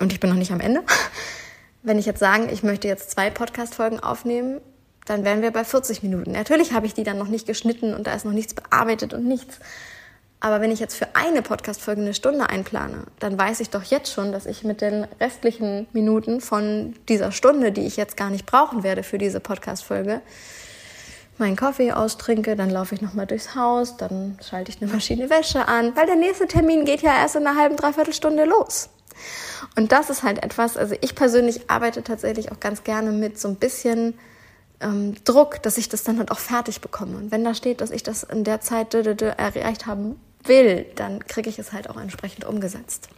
und 0.00 0.12
ich 0.12 0.20
bin 0.20 0.30
noch 0.30 0.36
nicht 0.36 0.52
am 0.52 0.60
Ende. 0.60 0.82
Wenn 1.82 1.98
ich 1.98 2.06
jetzt 2.06 2.20
sagen, 2.20 2.48
ich 2.52 2.62
möchte 2.62 2.88
jetzt 2.88 3.10
zwei 3.10 3.30
Podcast-Folgen 3.30 4.00
aufnehmen, 4.00 4.60
dann 5.06 5.24
wären 5.24 5.42
wir 5.42 5.50
bei 5.50 5.64
40 5.64 6.02
Minuten. 6.02 6.32
Natürlich 6.32 6.72
habe 6.72 6.86
ich 6.86 6.94
die 6.94 7.04
dann 7.04 7.18
noch 7.18 7.28
nicht 7.28 7.46
geschnitten 7.46 7.94
und 7.94 8.06
da 8.06 8.14
ist 8.14 8.24
noch 8.24 8.32
nichts 8.32 8.54
bearbeitet 8.54 9.14
und 9.14 9.26
nichts. 9.26 9.60
Aber 10.40 10.62
wenn 10.62 10.70
ich 10.70 10.80
jetzt 10.80 10.94
für 10.94 11.14
eine 11.14 11.42
Podcast-Folge 11.42 12.00
eine 12.00 12.14
Stunde 12.14 12.48
einplane, 12.48 13.04
dann 13.18 13.38
weiß 13.38 13.60
ich 13.60 13.68
doch 13.68 13.82
jetzt 13.82 14.10
schon, 14.10 14.32
dass 14.32 14.46
ich 14.46 14.64
mit 14.64 14.80
den 14.80 15.06
restlichen 15.20 15.86
Minuten 15.92 16.40
von 16.40 16.94
dieser 17.08 17.30
Stunde, 17.30 17.72
die 17.72 17.86
ich 17.86 17.96
jetzt 17.96 18.16
gar 18.16 18.30
nicht 18.30 18.46
brauchen 18.46 18.82
werde 18.82 19.02
für 19.02 19.18
diese 19.18 19.38
Podcast-Folge, 19.40 20.22
meinen 21.36 21.56
Kaffee 21.56 21.92
austrinke, 21.92 22.56
dann 22.56 22.70
laufe 22.70 22.94
ich 22.94 23.02
nochmal 23.02 23.26
durchs 23.26 23.54
Haus, 23.54 23.96
dann 23.98 24.38
schalte 24.42 24.70
ich 24.70 24.80
eine 24.80 24.90
Maschine 24.90 25.28
Wäsche 25.28 25.68
an, 25.68 25.94
weil 25.94 26.06
der 26.06 26.16
nächste 26.16 26.46
Termin 26.46 26.84
geht 26.84 27.02
ja 27.02 27.16
erst 27.18 27.36
in 27.36 27.46
einer 27.46 27.58
halben, 27.58 27.76
dreiviertel 27.76 28.14
Stunde 28.14 28.44
los. 28.44 28.88
Und 29.76 29.92
das 29.92 30.10
ist 30.10 30.22
halt 30.22 30.42
etwas, 30.42 30.76
also 30.76 30.94
ich 31.00 31.14
persönlich 31.14 31.70
arbeite 31.70 32.02
tatsächlich 32.02 32.52
auch 32.52 32.60
ganz 32.60 32.84
gerne 32.84 33.12
mit 33.12 33.38
so 33.38 33.48
ein 33.48 33.56
bisschen 33.56 34.18
ähm, 34.80 35.14
Druck, 35.24 35.62
dass 35.62 35.78
ich 35.78 35.88
das 35.88 36.02
dann 36.02 36.18
halt 36.18 36.30
auch 36.30 36.38
fertig 36.38 36.80
bekomme. 36.80 37.16
Und 37.16 37.30
wenn 37.30 37.44
da 37.44 37.54
steht, 37.54 37.80
dass 37.80 37.90
ich 37.90 38.02
das 38.02 38.22
in 38.22 38.44
der 38.44 38.60
Zeit 38.60 38.94
erreicht 38.94 39.86
haben 39.86 40.20
will, 40.44 40.86
dann 40.96 41.24
kriege 41.26 41.50
ich 41.50 41.58
es 41.58 41.72
halt 41.72 41.88
auch 41.90 42.00
entsprechend 42.00 42.44
umgesetzt. 42.44 43.08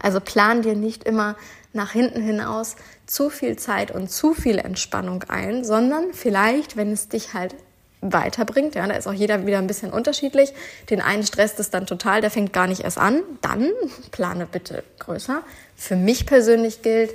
Also 0.00 0.20
plan 0.20 0.62
dir 0.62 0.76
nicht 0.76 1.04
immer 1.04 1.36
nach 1.72 1.90
hinten 1.90 2.22
hinaus 2.22 2.76
zu 3.06 3.30
viel 3.30 3.56
Zeit 3.56 3.90
und 3.90 4.10
zu 4.10 4.32
viel 4.32 4.58
Entspannung 4.58 5.24
ein, 5.24 5.64
sondern 5.64 6.12
vielleicht, 6.12 6.76
wenn 6.76 6.92
es 6.92 7.08
dich 7.08 7.34
halt 7.34 7.54
weiterbringt, 8.00 8.74
ja, 8.74 8.86
da 8.86 8.94
ist 8.94 9.06
auch 9.06 9.12
jeder 9.12 9.46
wieder 9.46 9.58
ein 9.58 9.66
bisschen 9.66 9.92
unterschiedlich. 9.92 10.52
Den 10.90 11.00
einen 11.00 11.24
stresst 11.24 11.58
es 11.58 11.70
dann 11.70 11.86
total, 11.86 12.20
der 12.20 12.30
fängt 12.30 12.52
gar 12.52 12.66
nicht 12.66 12.84
erst 12.84 12.98
an, 12.98 13.22
dann 13.40 13.70
plane 14.10 14.46
bitte 14.46 14.84
größer. 15.00 15.42
Für 15.76 15.96
mich 15.96 16.26
persönlich 16.26 16.82
gilt 16.82 17.12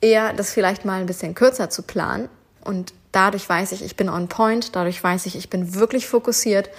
eher, 0.00 0.32
das 0.32 0.52
vielleicht 0.52 0.84
mal 0.84 1.00
ein 1.00 1.06
bisschen 1.06 1.34
kürzer 1.34 1.70
zu 1.70 1.82
planen 1.82 2.28
und 2.64 2.92
dadurch 3.12 3.48
weiß 3.48 3.72
ich, 3.72 3.84
ich 3.84 3.96
bin 3.96 4.08
on 4.08 4.28
point, 4.28 4.74
dadurch 4.74 5.02
weiß 5.02 5.26
ich, 5.26 5.36
ich 5.36 5.50
bin 5.50 5.74
wirklich 5.74 6.06
fokussiert 6.06 6.70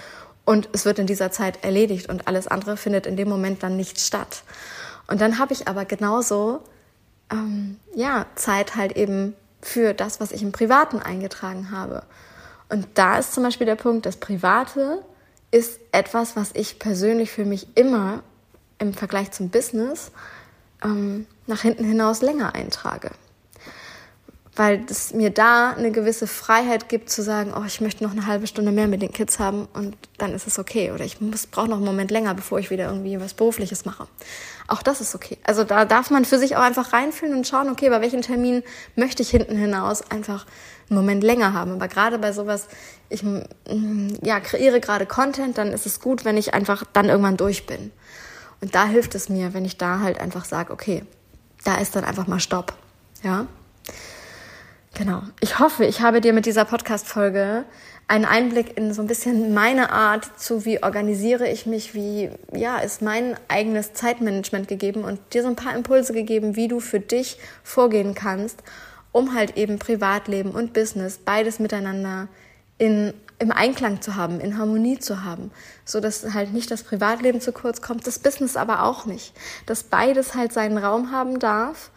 und 0.44 0.68
es 0.72 0.84
wird 0.84 0.98
in 0.98 1.06
dieser 1.06 1.30
Zeit 1.30 1.62
erledigt 1.62 2.08
und 2.08 2.26
alles 2.26 2.48
andere 2.48 2.76
findet 2.76 3.06
in 3.06 3.16
dem 3.16 3.28
Moment 3.28 3.62
dann 3.62 3.76
nicht 3.76 4.00
statt. 4.00 4.42
Und 5.06 5.20
dann 5.20 5.38
habe 5.38 5.52
ich 5.52 5.68
aber 5.68 5.84
genauso 5.84 6.60
ähm, 7.30 7.78
ja, 7.94 8.26
Zeit 8.34 8.76
halt 8.76 8.96
eben 8.96 9.34
für 9.60 9.94
das, 9.94 10.20
was 10.20 10.32
ich 10.32 10.42
im 10.42 10.52
Privaten 10.52 10.98
eingetragen 10.98 11.70
habe. 11.70 12.02
Und 12.72 12.88
da 12.94 13.18
ist 13.18 13.34
zum 13.34 13.42
Beispiel 13.42 13.66
der 13.66 13.76
Punkt, 13.76 14.06
das 14.06 14.16
Private 14.16 15.04
ist 15.50 15.78
etwas, 15.92 16.36
was 16.36 16.52
ich 16.54 16.78
persönlich 16.78 17.30
für 17.30 17.44
mich 17.44 17.66
immer 17.76 18.22
im 18.78 18.94
Vergleich 18.94 19.30
zum 19.30 19.50
Business 19.50 20.10
ähm, 20.82 21.26
nach 21.46 21.60
hinten 21.60 21.84
hinaus 21.84 22.22
länger 22.22 22.54
eintrage 22.54 23.10
weil 24.54 24.84
es 24.90 25.14
mir 25.14 25.30
da 25.30 25.70
eine 25.70 25.92
gewisse 25.92 26.26
Freiheit 26.26 26.90
gibt 26.90 27.08
zu 27.08 27.22
sagen, 27.22 27.54
oh, 27.56 27.64
ich 27.66 27.80
möchte 27.80 28.04
noch 28.04 28.12
eine 28.12 28.26
halbe 28.26 28.46
Stunde 28.46 28.70
mehr 28.70 28.86
mit 28.86 29.00
den 29.00 29.12
Kids 29.12 29.38
haben 29.38 29.66
und 29.72 29.96
dann 30.18 30.34
ist 30.34 30.46
es 30.46 30.58
okay. 30.58 30.92
Oder 30.92 31.04
ich 31.04 31.16
brauche 31.50 31.68
noch 31.68 31.76
einen 31.76 31.86
Moment 31.86 32.10
länger, 32.10 32.34
bevor 32.34 32.58
ich 32.58 32.70
wieder 32.70 32.86
irgendwie 32.86 33.18
was 33.18 33.32
Berufliches 33.32 33.86
mache. 33.86 34.06
Auch 34.68 34.82
das 34.82 35.00
ist 35.00 35.14
okay. 35.14 35.38
Also 35.44 35.64
da 35.64 35.86
darf 35.86 36.10
man 36.10 36.26
für 36.26 36.38
sich 36.38 36.56
auch 36.56 36.60
einfach 36.60 36.92
reinfühlen 36.92 37.34
und 37.34 37.46
schauen, 37.46 37.70
okay, 37.70 37.88
bei 37.88 38.02
welchen 38.02 38.20
Terminen 38.20 38.62
möchte 38.94 39.22
ich 39.22 39.30
hinten 39.30 39.56
hinaus 39.56 40.02
einfach 40.10 40.44
einen 40.90 40.98
Moment 40.98 41.24
länger 41.24 41.54
haben. 41.54 41.72
Aber 41.72 41.88
gerade 41.88 42.18
bei 42.18 42.32
sowas, 42.32 42.68
ich 43.08 43.22
mm, 43.22 44.18
ja, 44.22 44.38
kreiere 44.40 44.80
gerade 44.80 45.06
Content, 45.06 45.56
dann 45.56 45.72
ist 45.72 45.86
es 45.86 45.98
gut, 45.98 46.26
wenn 46.26 46.36
ich 46.36 46.52
einfach 46.52 46.84
dann 46.92 47.08
irgendwann 47.08 47.38
durch 47.38 47.64
bin. 47.64 47.90
Und 48.60 48.74
da 48.74 48.84
hilft 48.86 49.14
es 49.14 49.30
mir, 49.30 49.54
wenn 49.54 49.64
ich 49.64 49.78
da 49.78 50.00
halt 50.00 50.20
einfach 50.20 50.44
sage, 50.44 50.74
okay, 50.74 51.04
da 51.64 51.78
ist 51.78 51.96
dann 51.96 52.04
einfach 52.04 52.26
mal 52.26 52.38
Stopp. 52.38 52.74
Ja. 53.22 53.46
Genau. 54.94 55.22
Ich 55.40 55.58
hoffe, 55.58 55.86
ich 55.86 56.02
habe 56.02 56.20
dir 56.20 56.34
mit 56.34 56.44
dieser 56.44 56.66
Podcast-Folge 56.66 57.64
einen 58.08 58.26
Einblick 58.26 58.76
in 58.76 58.92
so 58.92 59.00
ein 59.00 59.06
bisschen 59.08 59.54
meine 59.54 59.90
Art 59.90 60.38
zu, 60.38 60.66
wie 60.66 60.82
organisiere 60.82 61.48
ich 61.48 61.64
mich, 61.64 61.94
wie, 61.94 62.30
ja, 62.52 62.78
ist 62.78 63.00
mein 63.00 63.36
eigenes 63.48 63.94
Zeitmanagement 63.94 64.68
gegeben 64.68 65.04
und 65.04 65.18
dir 65.32 65.42
so 65.42 65.48
ein 65.48 65.56
paar 65.56 65.74
Impulse 65.74 66.12
gegeben, 66.12 66.56
wie 66.56 66.68
du 66.68 66.78
für 66.78 67.00
dich 67.00 67.38
vorgehen 67.62 68.14
kannst, 68.14 68.62
um 69.12 69.34
halt 69.34 69.56
eben 69.56 69.78
Privatleben 69.78 70.50
und 70.50 70.74
Business 70.74 71.18
beides 71.24 71.58
miteinander 71.58 72.28
in, 72.76 73.14
im 73.38 73.50
Einklang 73.50 74.02
zu 74.02 74.16
haben, 74.16 74.40
in 74.40 74.58
Harmonie 74.58 74.98
zu 74.98 75.24
haben, 75.24 75.52
so 75.86 76.00
dass 76.00 76.34
halt 76.34 76.52
nicht 76.52 76.70
das 76.70 76.82
Privatleben 76.82 77.40
zu 77.40 77.52
kurz 77.52 77.80
kommt, 77.80 78.06
das 78.06 78.18
Business 78.18 78.56
aber 78.56 78.82
auch 78.82 79.06
nicht, 79.06 79.32
dass 79.64 79.84
beides 79.84 80.34
halt 80.34 80.52
seinen 80.52 80.76
Raum 80.76 81.12
haben 81.12 81.38
darf 81.38 81.90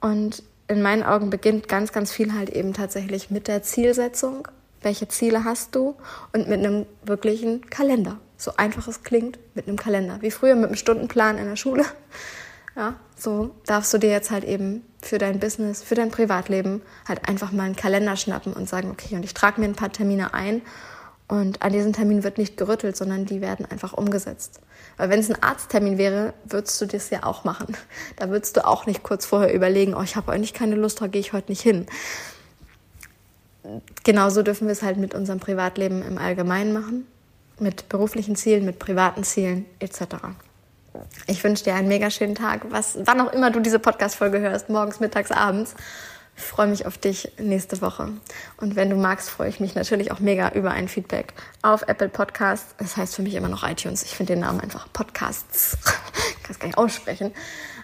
und 0.00 0.42
in 0.70 0.82
meinen 0.82 1.02
Augen 1.02 1.30
beginnt 1.30 1.68
ganz, 1.68 1.92
ganz 1.92 2.12
viel 2.12 2.32
halt 2.32 2.50
eben 2.50 2.72
tatsächlich 2.72 3.30
mit 3.30 3.48
der 3.48 3.62
Zielsetzung. 3.62 4.46
Welche 4.82 5.08
Ziele 5.08 5.44
hast 5.44 5.74
du? 5.74 5.96
Und 6.32 6.48
mit 6.48 6.60
einem 6.60 6.86
wirklichen 7.04 7.68
Kalender. 7.68 8.18
So 8.36 8.52
einfach 8.56 8.86
es 8.86 9.02
klingt, 9.02 9.38
mit 9.54 9.66
einem 9.66 9.76
Kalender. 9.76 10.18
Wie 10.20 10.30
früher 10.30 10.54
mit 10.54 10.66
einem 10.66 10.76
Stundenplan 10.76 11.38
in 11.38 11.46
der 11.46 11.56
Schule. 11.56 11.84
Ja, 12.76 12.94
so 13.16 13.50
darfst 13.66 13.92
du 13.92 13.98
dir 13.98 14.10
jetzt 14.10 14.30
halt 14.30 14.44
eben 14.44 14.84
für 15.02 15.18
dein 15.18 15.40
Business, 15.40 15.82
für 15.82 15.96
dein 15.96 16.12
Privatleben 16.12 16.82
halt 17.06 17.28
einfach 17.28 17.50
mal 17.50 17.64
einen 17.64 17.74
Kalender 17.74 18.14
schnappen 18.14 18.52
und 18.52 18.68
sagen, 18.68 18.92
okay, 18.92 19.16
und 19.16 19.24
ich 19.24 19.34
trage 19.34 19.60
mir 19.60 19.66
ein 19.66 19.74
paar 19.74 19.90
Termine 19.90 20.34
ein 20.34 20.62
und 21.30 21.62
an 21.62 21.72
diesen 21.72 21.92
Termin 21.92 22.24
wird 22.24 22.38
nicht 22.38 22.56
gerüttelt, 22.56 22.96
sondern 22.96 23.24
die 23.24 23.40
werden 23.40 23.64
einfach 23.64 23.92
umgesetzt. 23.92 24.58
Weil 24.96 25.10
wenn 25.10 25.20
es 25.20 25.30
ein 25.30 25.40
Arzttermin 25.40 25.96
wäre, 25.96 26.34
würdest 26.44 26.80
du 26.80 26.86
das 26.86 27.08
ja 27.10 27.22
auch 27.22 27.44
machen. 27.44 27.76
Da 28.16 28.30
würdest 28.30 28.56
du 28.56 28.66
auch 28.66 28.84
nicht 28.84 29.04
kurz 29.04 29.26
vorher 29.26 29.54
überlegen, 29.54 29.94
oh, 29.94 30.02
ich 30.02 30.16
habe 30.16 30.32
eigentlich 30.32 30.54
keine 30.54 30.74
Lust, 30.74 31.00
da 31.00 31.06
gehe 31.06 31.20
ich 31.20 31.32
heute 31.32 31.52
nicht 31.52 31.62
hin. 31.62 31.86
Genauso 34.02 34.42
dürfen 34.42 34.66
wir 34.66 34.72
es 34.72 34.82
halt 34.82 34.96
mit 34.96 35.14
unserem 35.14 35.38
Privatleben 35.38 36.02
im 36.02 36.18
Allgemeinen 36.18 36.72
machen. 36.72 37.06
Mit 37.60 37.88
beruflichen 37.88 38.34
Zielen, 38.34 38.64
mit 38.64 38.80
privaten 38.80 39.22
Zielen 39.22 39.66
etc. 39.78 40.16
Ich 41.28 41.44
wünsche 41.44 41.62
dir 41.62 41.76
einen 41.76 41.86
mega 41.86 42.10
schönen 42.10 42.34
Tag, 42.34 42.66
was, 42.70 42.98
wann 43.04 43.20
auch 43.20 43.32
immer 43.32 43.52
du 43.52 43.60
diese 43.60 43.78
Podcast-Folge 43.78 44.40
hörst, 44.40 44.68
morgens, 44.68 44.98
mittags, 44.98 45.30
abends. 45.30 45.76
Ich 46.40 46.46
freue 46.46 46.68
mich 46.68 46.86
auf 46.86 46.96
dich 46.96 47.32
nächste 47.38 47.82
Woche. 47.82 48.08
Und 48.56 48.74
wenn 48.74 48.88
du 48.88 48.96
magst, 48.96 49.28
freue 49.28 49.50
ich 49.50 49.60
mich 49.60 49.74
natürlich 49.74 50.10
auch 50.10 50.20
mega 50.20 50.48
über 50.52 50.70
ein 50.70 50.88
Feedback 50.88 51.34
auf 51.60 51.82
Apple 51.82 52.08
Podcasts. 52.08 52.74
Das 52.78 52.96
heißt 52.96 53.14
für 53.14 53.22
mich 53.22 53.34
immer 53.34 53.48
noch 53.48 53.62
iTunes. 53.62 54.02
Ich 54.02 54.16
finde 54.16 54.32
den 54.32 54.40
Namen 54.40 54.58
einfach 54.58 54.90
Podcasts. 54.90 55.76
kann 56.42 56.50
es 56.50 56.58
gar 56.58 56.66
nicht 56.68 56.78
aussprechen. 56.78 57.32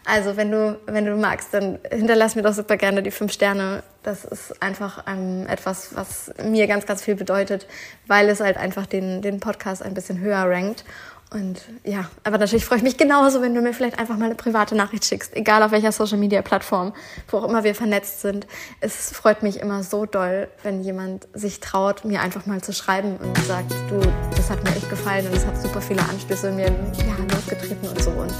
Also 0.06 0.38
wenn 0.38 0.50
du, 0.50 0.80
wenn 0.86 1.04
du 1.04 1.16
magst, 1.16 1.52
dann 1.52 1.78
hinterlass 1.90 2.34
mir 2.34 2.42
doch 2.42 2.54
super 2.54 2.78
gerne 2.78 3.02
die 3.02 3.10
fünf 3.10 3.30
Sterne. 3.30 3.82
Das 4.02 4.24
ist 4.24 4.62
einfach 4.62 5.04
ähm, 5.06 5.46
etwas, 5.48 5.94
was 5.94 6.32
mir 6.42 6.66
ganz, 6.66 6.86
ganz 6.86 7.02
viel 7.02 7.14
bedeutet, 7.14 7.66
weil 8.06 8.28
es 8.30 8.40
halt 8.40 8.56
einfach 8.56 8.86
den, 8.86 9.20
den 9.20 9.38
Podcast 9.38 9.82
ein 9.82 9.92
bisschen 9.92 10.18
höher 10.18 10.48
rankt. 10.48 10.84
Und 11.30 11.60
ja, 11.82 12.08
aber 12.22 12.38
natürlich 12.38 12.64
freue 12.64 12.78
ich 12.78 12.84
mich 12.84 12.96
genauso, 12.96 13.42
wenn 13.42 13.52
du 13.52 13.60
mir 13.60 13.72
vielleicht 13.72 13.98
einfach 13.98 14.16
mal 14.16 14.26
eine 14.26 14.36
private 14.36 14.76
Nachricht 14.76 15.04
schickst, 15.04 15.34
egal 15.34 15.62
auf 15.64 15.72
welcher 15.72 15.90
Social 15.90 16.18
Media 16.18 16.40
Plattform, 16.40 16.92
wo 17.28 17.38
auch 17.38 17.48
immer 17.48 17.64
wir 17.64 17.74
vernetzt 17.74 18.20
sind. 18.20 18.46
Es 18.80 19.10
freut 19.12 19.42
mich 19.42 19.58
immer 19.58 19.82
so 19.82 20.06
doll, 20.06 20.48
wenn 20.62 20.82
jemand 20.84 21.26
sich 21.34 21.58
traut, 21.58 22.04
mir 22.04 22.20
einfach 22.20 22.46
mal 22.46 22.62
zu 22.62 22.72
schreiben 22.72 23.16
und 23.16 23.36
sagt, 23.38 23.72
du, 23.90 24.00
das 24.36 24.50
hat 24.50 24.62
mir 24.62 24.70
echt 24.70 24.88
gefallen 24.88 25.26
und 25.26 25.36
es 25.36 25.44
hat 25.44 25.60
super 25.60 25.80
viele 25.80 26.02
Anstöße 26.02 26.48
in 26.48 26.56
mir 26.56 26.66
ja, 26.66 27.34
losgetreten 27.34 27.88
und 27.88 28.00
so. 28.00 28.10
Und 28.10 28.32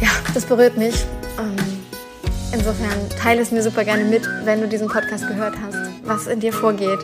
ja, 0.00 0.10
das 0.34 0.44
berührt 0.44 0.76
mich. 0.76 1.06
Ähm, 1.40 1.56
insofern 2.52 3.08
teile 3.20 3.42
es 3.42 3.50
mir 3.50 3.62
super 3.62 3.82
gerne 3.82 4.04
mit, 4.04 4.22
wenn 4.44 4.60
du 4.60 4.68
diesen 4.68 4.86
Podcast 4.86 5.26
gehört 5.26 5.56
hast, 5.60 5.90
was 6.04 6.28
in 6.28 6.38
dir 6.38 6.52
vorgeht. 6.52 7.00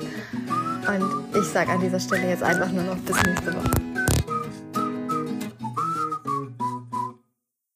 Und 0.86 1.36
ich 1.36 1.48
sage 1.48 1.72
an 1.72 1.80
dieser 1.80 1.98
Stelle 1.98 2.28
jetzt 2.28 2.44
einfach 2.44 2.70
nur 2.70 2.84
noch 2.84 2.98
bis 2.98 3.16
nächste 3.24 3.52
Woche. 3.52 3.93